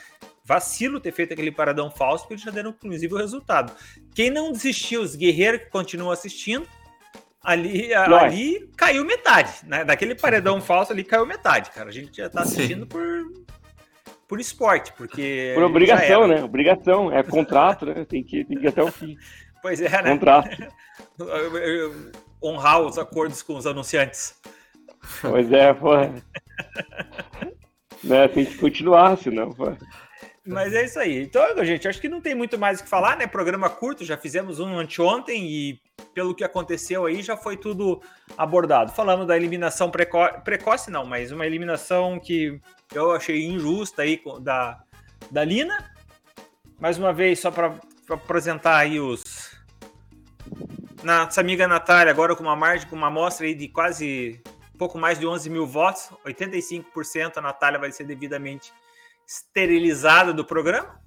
vacilo 0.44 1.00
ter 1.00 1.12
feito 1.12 1.32
aquele 1.32 1.50
paredão 1.50 1.90
falso, 1.90 2.24
porque 2.24 2.34
eles 2.34 2.44
já 2.44 2.50
deram, 2.50 2.70
inclusive, 2.70 3.14
o 3.14 3.16
resultado. 3.16 3.72
Quem 4.14 4.30
não 4.30 4.52
desistiu, 4.52 5.00
os 5.00 5.16
guerreiros 5.16 5.62
que 5.62 5.70
continuam 5.70 6.10
assistindo, 6.10 6.68
ali, 7.42 7.94
ali 7.94 8.70
caiu 8.76 9.02
metade, 9.02 9.52
né? 9.64 9.84
Daquele 9.84 10.14
paredão 10.14 10.60
falso 10.60 10.92
ali 10.92 11.04
caiu 11.04 11.24
metade, 11.24 11.70
cara. 11.70 11.88
A 11.88 11.92
gente 11.92 12.18
já 12.18 12.28
tá 12.28 12.42
assistindo 12.42 12.82
Sim. 12.82 12.88
por 12.88 13.48
por 14.28 14.38
esporte, 14.38 14.92
porque 14.92 15.52
por 15.54 15.64
obrigação, 15.64 16.28
né? 16.28 16.44
Obrigação, 16.44 17.10
é 17.10 17.22
contrato, 17.22 17.86
né? 17.86 18.04
Tem 18.04 18.22
que, 18.22 18.44
tem 18.44 18.58
que 18.58 18.64
ir 18.66 18.68
até 18.68 18.82
o 18.82 18.92
fim. 18.92 19.16
Pois 19.62 19.80
é, 19.80 19.88
né? 20.02 20.12
Contrato. 20.12 20.48
Honrar 22.42 22.80
os 22.80 22.98
acordos 22.98 23.42
com 23.42 23.56
os 23.56 23.66
anunciantes. 23.66 24.34
Pois 25.20 25.50
é, 25.52 25.72
pô. 25.74 25.96
né, 28.04 28.28
tem 28.28 28.44
que 28.44 28.56
continuar, 28.58 29.18
senão, 29.18 29.52
pô. 29.52 29.72
Mas 30.48 30.72
é 30.72 30.84
isso 30.84 30.98
aí. 30.98 31.22
Então, 31.22 31.42
gente, 31.62 31.86
acho 31.86 32.00
que 32.00 32.08
não 32.08 32.22
tem 32.22 32.34
muito 32.34 32.58
mais 32.58 32.80
o 32.80 32.84
que 32.84 32.88
falar, 32.88 33.18
né? 33.18 33.26
Programa 33.26 33.68
curto, 33.68 34.02
já 34.04 34.16
fizemos 34.16 34.58
um 34.58 34.78
anteontem 34.78 35.46
e 35.46 35.80
pelo 36.14 36.34
que 36.34 36.42
aconteceu 36.42 37.04
aí 37.04 37.22
já 37.22 37.36
foi 37.36 37.56
tudo 37.56 38.00
abordado. 38.36 38.90
Falando 38.92 39.26
da 39.26 39.36
eliminação 39.36 39.90
preco... 39.90 40.18
precoce, 40.42 40.90
não, 40.90 41.04
mas 41.04 41.30
uma 41.30 41.46
eliminação 41.46 42.18
que 42.18 42.58
eu 42.94 43.12
achei 43.12 43.44
injusta 43.44 44.02
aí 44.02 44.20
da, 44.40 44.82
da 45.30 45.44
Lina. 45.44 45.92
Mais 46.80 46.96
uma 46.96 47.12
vez, 47.12 47.40
só 47.40 47.50
para 47.50 47.74
apresentar 48.16 48.76
aí 48.76 49.00
os. 49.00 49.56
Nossa 51.02 51.40
amiga 51.40 51.68
Natália, 51.68 52.12
agora 52.12 52.34
com 52.34 52.42
uma 52.42 52.56
margem, 52.56 52.88
com 52.88 52.96
uma 52.96 53.06
amostra 53.06 53.46
aí 53.46 53.54
de 53.54 53.68
quase 53.68 54.42
pouco 54.78 54.96
mais 54.96 55.18
de 55.18 55.26
11 55.26 55.50
mil 55.50 55.66
votos, 55.66 56.10
85% 56.24 57.36
a 57.36 57.40
Natália 57.40 57.78
vai 57.78 57.90
ser 57.92 58.04
devidamente 58.04 58.72
esterilizada 59.26 60.32
do 60.32 60.44
programa. 60.44 60.98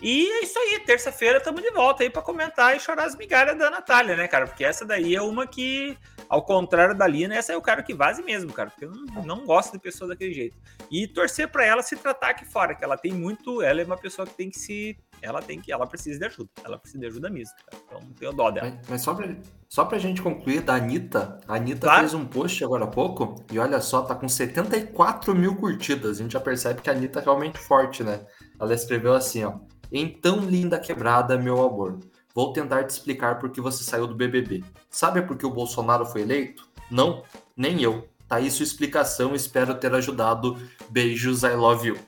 E 0.00 0.30
é 0.30 0.44
isso 0.44 0.58
aí, 0.58 0.78
terça-feira 0.80 1.38
estamos 1.38 1.62
de 1.62 1.70
volta 1.70 2.02
aí 2.02 2.10
para 2.10 2.20
comentar 2.20 2.76
e 2.76 2.80
chorar 2.80 3.04
as 3.04 3.16
migalhas 3.16 3.56
da 3.56 3.70
Natália, 3.70 4.14
né, 4.14 4.28
cara? 4.28 4.46
Porque 4.46 4.62
essa 4.62 4.84
daí 4.84 5.16
é 5.16 5.22
uma 5.22 5.46
que, 5.46 5.96
ao 6.28 6.42
contrário 6.42 6.94
da 6.94 7.06
Lina, 7.06 7.34
essa 7.34 7.54
é 7.54 7.56
o 7.56 7.62
cara 7.62 7.82
que 7.82 7.94
vaze 7.94 8.22
mesmo, 8.22 8.52
cara. 8.52 8.68
Porque 8.68 8.84
eu 8.84 8.90
não, 8.90 9.24
não 9.24 9.46
gosto 9.46 9.72
de 9.72 9.78
pessoa 9.78 10.08
daquele 10.08 10.34
jeito. 10.34 10.58
E 10.90 11.08
torcer 11.08 11.48
para 11.48 11.64
ela 11.64 11.82
se 11.82 11.96
tratar 11.96 12.30
aqui 12.30 12.44
fora, 12.44 12.74
que 12.74 12.84
ela 12.84 12.98
tem 12.98 13.12
muito. 13.12 13.62
Ela 13.62 13.80
é 13.80 13.84
uma 13.84 13.96
pessoa 13.96 14.26
que 14.26 14.34
tem 14.34 14.50
que 14.50 14.58
se. 14.58 14.98
Ela 15.22 15.42
tem 15.42 15.60
que. 15.60 15.72
Ela 15.72 15.86
precisa 15.86 16.18
de 16.18 16.24
ajuda. 16.26 16.50
Ela 16.64 16.78
precisa 16.78 17.00
de 17.00 17.06
ajuda 17.06 17.30
mesmo, 17.30 17.54
cara. 17.64 17.82
Então 17.86 18.00
não 18.00 18.12
tenho 18.12 18.32
dó 18.32 18.50
dela. 18.50 18.70
Mas, 18.70 18.88
mas 18.88 19.02
só, 19.02 19.14
pra, 19.14 19.36
só 19.68 19.84
pra 19.84 19.98
gente 19.98 20.22
concluir, 20.22 20.60
da 20.60 20.74
Anitta. 20.74 21.40
A 21.46 21.56
Anitta 21.56 21.86
claro. 21.86 22.00
fez 22.00 22.14
um 22.14 22.24
post 22.24 22.64
agora 22.64 22.84
há 22.84 22.88
pouco 22.88 23.44
e 23.50 23.58
olha 23.58 23.80
só, 23.80 24.02
tá 24.02 24.14
com 24.14 24.28
74 24.28 25.34
mil 25.34 25.56
curtidas. 25.56 26.18
A 26.18 26.22
gente 26.22 26.32
já 26.32 26.40
percebe 26.40 26.80
que 26.80 26.90
a 26.90 26.92
Anitta 26.92 27.20
é 27.20 27.24
realmente 27.24 27.58
forte, 27.58 28.02
né? 28.02 28.26
Ela 28.58 28.74
escreveu 28.74 29.14
assim, 29.14 29.44
ó. 29.44 29.54
Então, 29.90 30.38
linda 30.40 30.78
quebrada, 30.78 31.38
meu 31.38 31.62
amor. 31.62 32.00
Vou 32.34 32.52
tentar 32.52 32.84
te 32.84 32.90
explicar 32.90 33.38
por 33.38 33.50
que 33.50 33.60
você 33.60 33.82
saiu 33.82 34.06
do 34.06 34.14
BBB. 34.14 34.62
Sabe 34.90 35.22
por 35.22 35.36
que 35.36 35.46
o 35.46 35.50
Bolsonaro 35.50 36.04
foi 36.04 36.22
eleito? 36.22 36.68
Não, 36.90 37.22
nem 37.56 37.82
eu. 37.82 38.08
Tá 38.28 38.36
aí 38.36 38.50
sua 38.50 38.64
explicação, 38.64 39.34
espero 39.34 39.74
ter 39.74 39.94
ajudado. 39.94 40.56
Beijos, 40.90 41.44
I 41.44 41.54
love 41.54 41.88
you. 41.88 41.98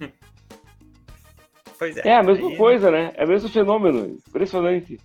Pois 1.78 1.96
é. 1.96 2.08
É 2.08 2.16
a 2.16 2.22
mesma 2.22 2.48
Aí, 2.48 2.56
coisa, 2.56 2.90
né? 2.90 3.12
É 3.16 3.24
o 3.24 3.28
mesmo 3.28 3.48
fenômeno. 3.48 4.18
Impressionante. 4.28 4.98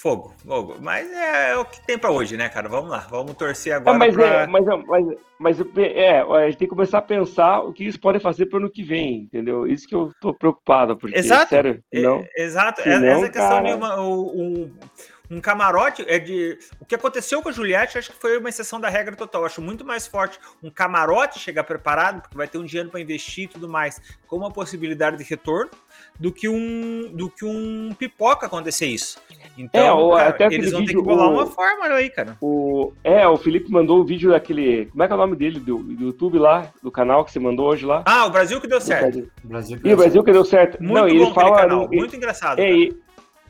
Fogo, 0.00 0.32
fogo. 0.46 0.76
Mas 0.80 1.12
é, 1.12 1.54
o 1.58 1.64
que 1.66 1.84
tem 1.86 1.98
para 1.98 2.10
hoje, 2.10 2.34
né, 2.34 2.48
cara? 2.48 2.70
Vamos 2.70 2.90
lá, 2.90 3.06
vamos 3.10 3.34
torcer 3.34 3.74
agora. 3.74 3.96
É, 3.96 3.98
mas, 3.98 4.14
pra... 4.14 4.26
é, 4.26 4.46
mas, 4.46 4.64
mas, 4.86 5.06
mas 5.38 5.60
é, 5.76 6.20
a 6.20 6.46
gente 6.46 6.56
tem 6.56 6.68
que 6.68 6.74
começar 6.74 6.98
a 6.98 7.02
pensar 7.02 7.60
o 7.60 7.70
que 7.70 7.84
isso 7.84 8.00
pode 8.00 8.18
fazer 8.18 8.46
para 8.46 8.56
o 8.56 8.60
ano 8.60 8.70
que 8.70 8.82
vem, 8.82 9.24
entendeu? 9.24 9.66
Isso 9.66 9.86
que 9.86 9.94
eu 9.94 10.10
tô 10.18 10.32
preocupado, 10.32 10.96
porque, 10.96 11.18
exato, 11.18 11.50
sério, 11.50 11.84
não. 11.92 12.24
É, 12.34 12.42
exato, 12.44 12.80
essa 12.80 12.98
não, 12.98 13.20
questão 13.20 13.48
cara... 13.48 13.68
de 13.68 13.74
uma, 13.74 14.00
um, 14.00 14.72
um 15.30 15.40
camarote 15.40 16.04
é 16.08 16.18
de. 16.18 16.58
O 16.80 16.84
que 16.84 16.94
aconteceu 16.94 17.40
com 17.40 17.48
a 17.48 17.52
Juliette, 17.52 17.96
acho 17.96 18.10
que 18.10 18.18
foi 18.18 18.36
uma 18.38 18.48
exceção 18.48 18.80
da 18.80 18.88
regra 18.88 19.14
total. 19.14 19.44
acho 19.44 19.62
muito 19.62 19.84
mais 19.84 20.06
forte 20.06 20.40
um 20.62 20.70
camarote 20.70 21.38
chegar 21.38 21.62
preparado, 21.62 22.22
porque 22.22 22.36
vai 22.36 22.48
ter 22.48 22.58
um 22.58 22.64
dinheiro 22.64 22.90
para 22.90 23.00
investir 23.00 23.44
e 23.44 23.48
tudo 23.48 23.68
mais, 23.68 24.00
com 24.26 24.36
uma 24.36 24.50
possibilidade 24.50 25.16
de 25.16 25.24
retorno, 25.24 25.70
do 26.18 26.32
que 26.32 26.48
um, 26.48 27.12
do 27.14 27.30
que 27.30 27.44
um 27.44 27.94
pipoca 27.96 28.46
acontecer 28.46 28.86
isso. 28.86 29.18
Então, 29.56 30.18
é, 30.18 30.32
cara, 30.32 30.52
eles 30.52 30.72
vão 30.72 30.80
vídeo, 30.80 30.94
ter 30.94 31.00
que 31.00 31.08
bolar 31.08 31.28
o, 31.28 31.34
uma 31.34 31.46
fórmula 31.46 31.94
aí, 31.94 32.10
cara. 32.10 32.36
O, 32.40 32.92
é, 33.04 33.26
o 33.28 33.36
Felipe 33.36 33.70
mandou 33.70 34.00
o 34.00 34.04
vídeo 34.04 34.30
daquele. 34.30 34.86
Como 34.86 35.02
é 35.02 35.06
que 35.06 35.12
é 35.12 35.16
o 35.16 35.18
nome 35.18 35.36
dele? 35.36 35.60
Do, 35.60 35.78
do 35.78 36.04
YouTube 36.06 36.38
lá, 36.38 36.72
do 36.82 36.90
canal 36.90 37.24
que 37.24 37.30
você 37.30 37.38
mandou 37.38 37.68
hoje 37.68 37.86
lá. 37.86 38.02
Ah, 38.04 38.26
o 38.26 38.30
Brasil 38.30 38.60
que 38.60 38.66
deu 38.66 38.80
certo. 38.80 39.30
O 39.44 39.48
Brasil 39.48 39.76
que 39.76 39.82
deu, 39.84 39.92
e, 39.92 39.94
o 39.94 39.96
Brasil 39.96 40.24
que 40.24 40.32
deu 40.32 40.44
certo. 40.44 40.82
Muito 40.82 40.94
Não, 40.94 41.08
ele 41.08 41.32
fala. 41.32 41.56
Canal, 41.56 41.88
muito 41.88 42.16
engraçado. 42.16 42.58
É, 42.58 42.70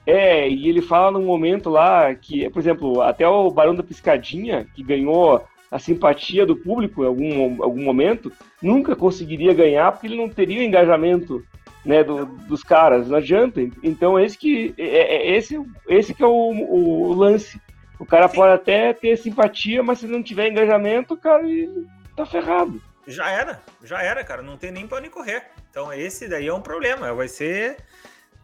é, 0.07 0.49
e 0.49 0.69
ele 0.69 0.81
fala 0.81 1.13
num 1.13 1.27
momento 1.27 1.69
lá 1.69 2.15
que, 2.15 2.49
por 2.51 2.59
exemplo, 2.59 3.03
até 3.03 3.27
o 3.29 3.51
Barão 3.51 3.75
da 3.75 3.83
Piscadinha, 3.83 4.67
que 4.75 4.83
ganhou 4.83 5.45
a 5.71 5.79
simpatia 5.79 6.45
do 6.45 6.57
público 6.57 7.05
em 7.05 7.07
algum, 7.07 7.63
algum 7.63 7.83
momento, 7.83 8.33
nunca 8.61 8.97
conseguiria 8.97 9.55
ganhar 9.55 9.93
porque 9.93 10.07
ele 10.07 10.17
não 10.17 10.29
teria 10.29 10.61
o 10.61 10.65
engajamento 10.65 11.45
né, 11.85 12.03
do, 12.03 12.27
dos 12.27 12.63
caras, 12.63 13.09
não 13.09 13.19
adianta. 13.19 13.61
Então 13.83 14.19
esse 14.19 14.37
que 14.37 14.75
é, 14.77 14.85
é, 14.85 15.17
é 15.29 15.37
esse, 15.37 15.61
esse 15.89 16.13
que 16.13 16.23
é 16.23 16.27
o, 16.27 16.31
o 16.31 17.13
lance. 17.15 17.61
O 17.99 18.07
cara 18.07 18.29
Sim. 18.29 18.37
pode 18.37 18.55
até 18.55 18.93
ter 18.95 19.17
simpatia, 19.17 19.83
mas 19.83 19.99
se 19.99 20.07
não 20.07 20.23
tiver 20.23 20.49
engajamento, 20.49 21.17
cara, 21.17 21.43
ele 21.43 21.87
tá 22.17 22.25
ferrado. 22.25 22.81
Já 23.07 23.31
era, 23.31 23.61
já 23.85 24.03
era, 24.03 24.25
cara. 24.25 24.43
Não 24.43 24.57
tem 24.57 24.71
nem 24.71 24.87
pra 24.87 24.99
onde 24.99 25.11
correr. 25.11 25.45
Então 25.71 25.93
esse 25.93 26.29
daí 26.29 26.49
é 26.49 26.55
um 26.55 26.63
problema. 26.63 27.13
Vai 27.13 27.29
ser 27.29 27.77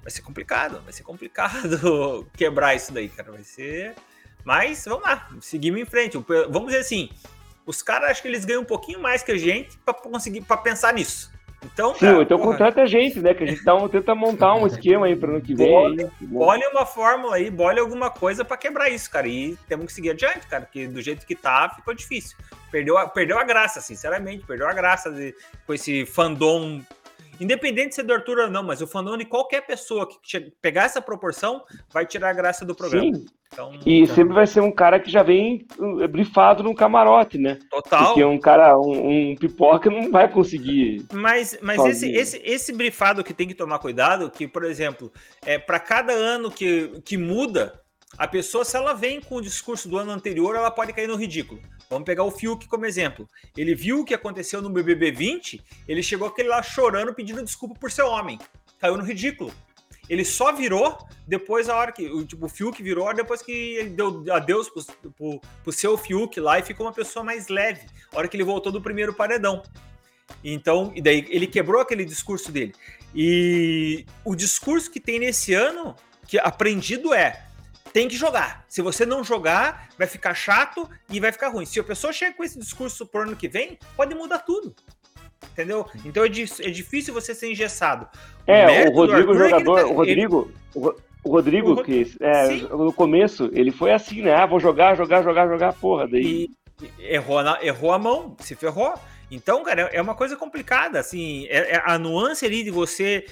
vai 0.07 0.11
ser 0.12 0.23
complicado, 0.23 0.81
vai 0.83 0.92
ser 0.92 1.03
complicado 1.03 2.29
quebrar 2.38 2.77
isso 2.77 2.92
daí, 2.92 3.09
cara. 3.09 3.33
Vai 3.33 3.42
ser. 3.42 3.92
Mas 4.45 4.85
vamos 4.87 5.03
lá, 5.03 5.29
seguimos 5.40 5.81
em 5.81 5.85
frente. 5.85 6.16
Vamos 6.49 6.66
dizer 6.66 6.79
assim, 6.79 7.11
os 7.66 7.83
caras 7.83 8.11
acho 8.11 8.23
que 8.23 8.29
eles 8.29 8.45
ganham 8.45 8.62
um 8.62 8.66
pouquinho 8.66 9.01
mais 9.01 9.25
que 9.25 9.33
a 9.33 9.37
gente 9.37 9.77
para 9.79 9.92
conseguir 9.92 10.42
para 10.42 10.59
pensar 10.59 10.95
nisso. 10.95 11.35
Então, 11.64 11.92
Sim, 11.95 12.01
cara, 12.01 12.23
então 12.23 12.38
porra. 12.38 12.53
contrata 12.53 12.83
a 12.83 12.87
gente, 12.87 13.19
né? 13.19 13.35
Que 13.35 13.42
a 13.42 13.47
gente 13.49 13.64
tá, 13.64 13.73
tenta 13.88 14.14
montar 14.14 14.55
um 14.55 14.69
esquema 14.69 15.07
aí 15.07 15.16
para 15.16 15.31
ano 15.31 15.40
que 15.40 15.53
vem. 15.53 15.75
Olha, 15.75 16.12
olha 16.37 16.71
uma 16.71 16.87
fórmula 16.87 17.35
aí, 17.35 17.53
olha 17.59 17.83
alguma 17.83 18.09
coisa 18.09 18.45
para 18.45 18.57
quebrar 18.57 18.88
isso, 18.88 19.11
cara. 19.11 19.27
E 19.27 19.57
temos 19.66 19.87
que 19.87 19.92
seguir 19.92 20.11
adiante, 20.11 20.47
cara, 20.47 20.62
porque 20.62 20.87
do 20.87 21.03
jeito 21.03 21.27
que 21.27 21.35
tá, 21.35 21.73
ficou 21.75 21.92
difícil. 21.92 22.37
Perdeu 22.71 22.97
a, 22.97 23.09
perdeu 23.09 23.38
a 23.40 23.42
graça, 23.42 23.81
sinceramente, 23.81 24.45
perdeu 24.47 24.69
a 24.69 24.73
graça 24.73 25.11
de, 25.11 25.35
com 25.66 25.75
esse 25.75 26.07
fandom 26.07 26.81
Independente 27.40 27.90
de 27.90 27.94
ser 27.96 28.03
do 28.03 28.12
Arthur 28.12 28.38
ou 28.38 28.51
não, 28.51 28.62
mas 28.62 28.81
o 28.81 28.87
Fanoni, 28.87 29.25
qualquer 29.25 29.66
pessoa 29.66 30.09
que 30.09 30.40
pegar 30.61 30.85
essa 30.85 31.01
proporção, 31.01 31.62
vai 31.92 32.07
tirar 32.07 32.31
a 32.31 32.33
graça 32.33 32.64
do 32.64 32.75
programa. 32.75 33.14
Sim. 33.14 33.27
Então, 33.53 33.72
e 33.87 34.03
então... 34.03 34.14
sempre 34.14 34.35
vai 34.35 34.46
ser 34.46 34.61
um 34.61 34.72
cara 34.72 34.99
que 34.99 35.11
já 35.11 35.22
vem 35.22 35.66
uh, 35.79 36.09
brifado 36.09 36.62
no 36.62 36.75
camarote, 36.75 37.38
né? 37.38 37.59
Total. 37.70 38.07
Porque 38.07 38.25
um 38.25 38.38
cara, 38.38 38.79
um, 38.79 39.31
um 39.31 39.37
pipoca 39.37 39.88
não 39.88 40.11
vai 40.11 40.31
conseguir. 40.31 41.07
Mas, 41.12 41.59
mas 41.62 41.85
esse, 41.85 42.11
esse, 42.11 42.42
esse 42.44 42.72
brifado 42.72 43.22
que 43.22 43.33
tem 43.33 43.46
que 43.46 43.55
tomar 43.55 43.79
cuidado, 43.79 44.31
que, 44.31 44.49
por 44.49 44.64
exemplo, 44.64 45.12
é 45.44 45.59
para 45.59 45.79
cada 45.79 46.12
ano 46.12 46.51
que, 46.51 47.01
que 47.05 47.16
muda, 47.16 47.81
a 48.16 48.27
pessoa, 48.27 48.64
se 48.64 48.77
ela 48.77 48.95
vem 48.95 49.21
com 49.21 49.37
o 49.37 49.42
discurso 49.42 49.88
do 49.88 49.99
ano 49.99 50.11
anterior, 50.11 50.55
ela 50.55 50.71
pode 50.71 50.92
cair 50.92 51.09
no 51.09 51.16
ridículo. 51.16 51.61
Vamos 51.90 52.07
pegar 52.07 52.25
o 52.25 52.31
Fiuk 52.31 52.66
como 52.66 52.87
exemplo. 52.87 53.29
Ele 53.57 53.75
viu 53.75 54.01
o 54.01 54.05
que 54.05 54.14
aconteceu 54.14 54.62
no 54.62 54.71
BBB 54.71 55.12
20, 55.12 55.62
ele 55.87 56.03
chegou 56.03 56.29
aquele 56.29 56.49
lá 56.49 56.62
chorando, 56.62 57.14
pedindo 57.14 57.42
desculpa 57.42 57.79
por 57.79 57.90
ser 57.90 58.03
homem. 58.03 58.38
Caiu 58.79 58.97
no 58.97 59.05
ridículo. 59.05 59.53
Ele 60.09 60.25
só 60.25 60.53
virou 60.53 60.97
depois 61.27 61.69
a 61.69 61.77
hora 61.77 61.92
que. 61.92 62.07
O, 62.07 62.25
tipo, 62.25 62.47
o 62.47 62.49
Fiuk 62.49 62.81
virou 62.83 63.12
depois 63.12 63.42
que 63.42 63.53
ele 63.53 63.90
deu 63.90 64.25
adeus 64.33 64.69
pro, 64.69 64.85
pro, 65.12 65.40
pro 65.64 65.73
seu 65.73 65.99
Fiuk 65.99 66.38
lá 66.38 66.59
e 66.59 66.62
ficou 66.62 66.87
uma 66.87 66.92
pessoa 66.92 67.25
mais 67.25 67.49
leve. 67.49 67.87
A 68.12 68.19
hora 68.19 68.29
que 68.29 68.37
ele 68.37 68.45
voltou 68.45 68.71
do 68.71 68.81
primeiro 68.81 69.12
paredão. 69.12 69.62
Então, 70.45 70.92
e 70.95 71.03
daí 71.03 71.27
ele 71.29 71.47
quebrou 71.47 71.81
aquele 71.81 72.05
discurso 72.05 72.53
dele. 72.53 72.73
E 73.14 74.07
o 74.25 74.35
discurso 74.35 74.90
que 74.90 75.01
tem 75.01 75.19
nesse 75.19 75.55
ano, 75.55 75.95
que 76.27 76.38
aprendido 76.38 77.12
é: 77.12 77.45
tem 77.96 78.09
que 78.09 78.16
jogar. 78.18 78.62
Se 78.68 78.82
você 78.82 79.06
não 79.06 79.24
jogar, 79.24 79.88
vai 79.96 80.06
ficar 80.06 80.35
chato 80.35 80.87
e 81.09 81.18
vai 81.18 81.32
ficar 81.32 81.48
ruim. 81.48 81.64
Se 81.64 81.80
a 81.80 81.82
pessoa 81.82 82.12
chega 82.12 82.35
com 82.35 82.44
esse 82.44 82.59
discurso 82.59 83.06
pro 83.06 83.22
ano 83.22 83.35
que 83.35 83.48
vem, 83.48 83.78
pode 83.96 84.14
mudar 84.14 84.40
tudo. 84.40 84.74
Entendeu? 85.52 85.87
Então 86.04 86.22
é, 86.22 86.26
é 86.26 86.70
difícil 86.70 87.14
você 87.14 87.35
ser 87.35 87.50
engessado. 87.50 88.06
É, 88.46 88.87
o, 88.87 88.92
o 88.92 88.94
Rodrigo, 88.94 89.32
é 89.32 89.38
jogador, 89.38 89.80
tá, 89.80 89.87
o 89.87 89.94
Rodrigo, 89.94 90.52
ele... 90.74 90.94
o 91.24 91.30
Rodrigo, 91.30 91.72
o 91.72 91.82
que 91.82 92.14
é, 92.20 92.48
no 92.68 92.92
começo, 92.92 93.48
ele 93.54 93.72
foi 93.72 93.94
assim, 93.94 94.20
né? 94.20 94.35
Ah, 94.35 94.44
vou 94.44 94.61
jogar, 94.61 94.94
jogar, 94.94 95.22
jogar, 95.22 95.48
jogar, 95.48 95.72
porra. 95.72 96.06
Daí... 96.06 96.50
E 96.82 96.90
errou, 96.98 97.42
na, 97.42 97.64
errou 97.64 97.94
a 97.94 97.98
mão, 97.98 98.37
se 98.40 98.54
ferrou. 98.54 98.92
Então, 99.30 99.64
cara, 99.64 99.88
é 99.90 100.02
uma 100.02 100.14
coisa 100.14 100.37
complicada, 100.37 101.00
assim, 101.00 101.46
é, 101.46 101.76
é 101.76 101.82
a 101.82 101.98
nuance 101.98 102.44
ali 102.44 102.62
de 102.62 102.70
você 102.70 103.24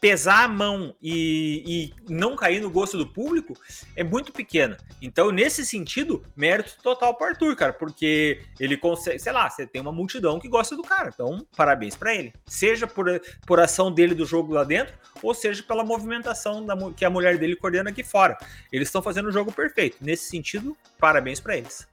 pesar 0.00 0.44
a 0.44 0.48
mão 0.48 0.94
e, 1.02 1.92
e, 2.06 2.12
não 2.12 2.36
cair 2.36 2.60
no 2.60 2.70
gosto 2.70 2.96
do 2.96 3.06
público 3.06 3.54
é 3.96 4.04
muito 4.04 4.32
pequena. 4.32 4.76
Então, 5.02 5.30
nesse 5.30 5.64
sentido, 5.66 6.24
mérito 6.36 6.76
total 6.82 7.14
para 7.14 7.28
Arthur, 7.28 7.56
cara, 7.56 7.72
porque 7.72 8.42
ele 8.58 8.76
consegue, 8.76 9.18
sei 9.18 9.32
lá, 9.32 9.48
você 9.48 9.66
tem 9.66 9.80
uma 9.80 9.92
multidão 9.92 10.38
que 10.38 10.48
gosta 10.48 10.76
do 10.76 10.82
cara. 10.82 11.10
Então, 11.12 11.46
parabéns 11.56 11.96
para 11.96 12.14
ele. 12.14 12.32
Seja 12.46 12.86
por, 12.86 13.20
por 13.46 13.60
ação 13.60 13.92
dele 13.92 14.14
do 14.14 14.24
jogo 14.24 14.52
lá 14.52 14.64
dentro, 14.64 14.94
ou 15.22 15.34
seja 15.34 15.62
pela 15.62 15.84
movimentação 15.84 16.64
da, 16.64 16.76
que 16.92 17.04
a 17.04 17.10
mulher 17.10 17.38
dele 17.38 17.56
coordena 17.56 17.90
aqui 17.90 18.04
fora. 18.04 18.38
Eles 18.72 18.88
estão 18.88 19.02
fazendo 19.02 19.28
o 19.28 19.32
jogo 19.32 19.52
perfeito. 19.52 19.98
Nesse 20.00 20.28
sentido, 20.28 20.76
parabéns 20.98 21.40
para 21.40 21.56
eles. 21.56 21.86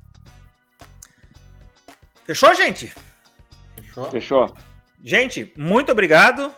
Fechou, 2.26 2.54
gente? 2.56 2.94
Fechou. 3.76 4.12
Fechou. 4.12 4.56
Gente, 5.04 5.54
muito 5.56 5.92
obrigado. 5.92 6.52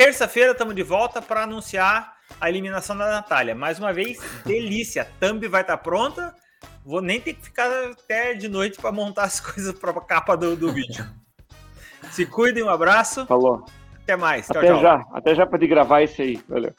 Terça-feira 0.00 0.52
estamos 0.52 0.74
de 0.74 0.82
volta 0.82 1.20
para 1.20 1.42
anunciar 1.42 2.14
a 2.40 2.48
eliminação 2.48 2.96
da 2.96 3.06
Natália. 3.06 3.54
Mais 3.54 3.78
uma 3.78 3.92
vez, 3.92 4.18
delícia. 4.46 5.06
Thumb 5.20 5.46
vai 5.46 5.60
estar 5.60 5.76
tá 5.76 5.82
pronta. 5.82 6.34
Vou 6.82 7.02
nem 7.02 7.20
ter 7.20 7.34
que 7.34 7.42
ficar 7.42 7.70
até 7.90 8.32
de 8.32 8.48
noite 8.48 8.80
para 8.80 8.90
montar 8.90 9.24
as 9.24 9.38
coisas 9.44 9.78
para 9.78 9.90
a 9.90 10.00
capa 10.00 10.38
do, 10.38 10.56
do 10.56 10.72
vídeo. 10.72 11.04
Se 12.10 12.24
cuidem, 12.24 12.62
um 12.62 12.70
abraço. 12.70 13.26
Falou. 13.26 13.62
Até 14.02 14.16
mais. 14.16 14.46
Tchau, 14.46 14.56
até 14.56 14.68
tchau. 14.68 14.80
já. 14.80 15.04
Até 15.12 15.34
já 15.34 15.46
para 15.46 15.58
de 15.58 15.66
gravar 15.66 16.00
isso 16.00 16.22
aí. 16.22 16.42
Valeu. 16.48 16.72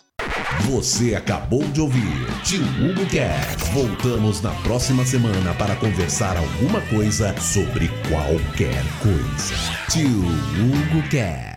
Você 0.71 1.13
acabou 1.13 1.61
de 1.61 1.79
ouvir 1.79 2.25
Tio 2.43 2.63
Hugo 2.63 3.07
Cast. 3.07 3.71
Voltamos 3.71 4.41
na 4.41 4.51
próxima 4.63 5.05
semana 5.05 5.53
para 5.59 5.75
conversar 5.75 6.35
alguma 6.37 6.81
coisa 6.89 7.39
sobre 7.39 7.87
qualquer 8.09 8.81
coisa. 9.03 9.53
Tio 9.91 10.09
Hugo 10.09 11.07
Cast. 11.11 11.50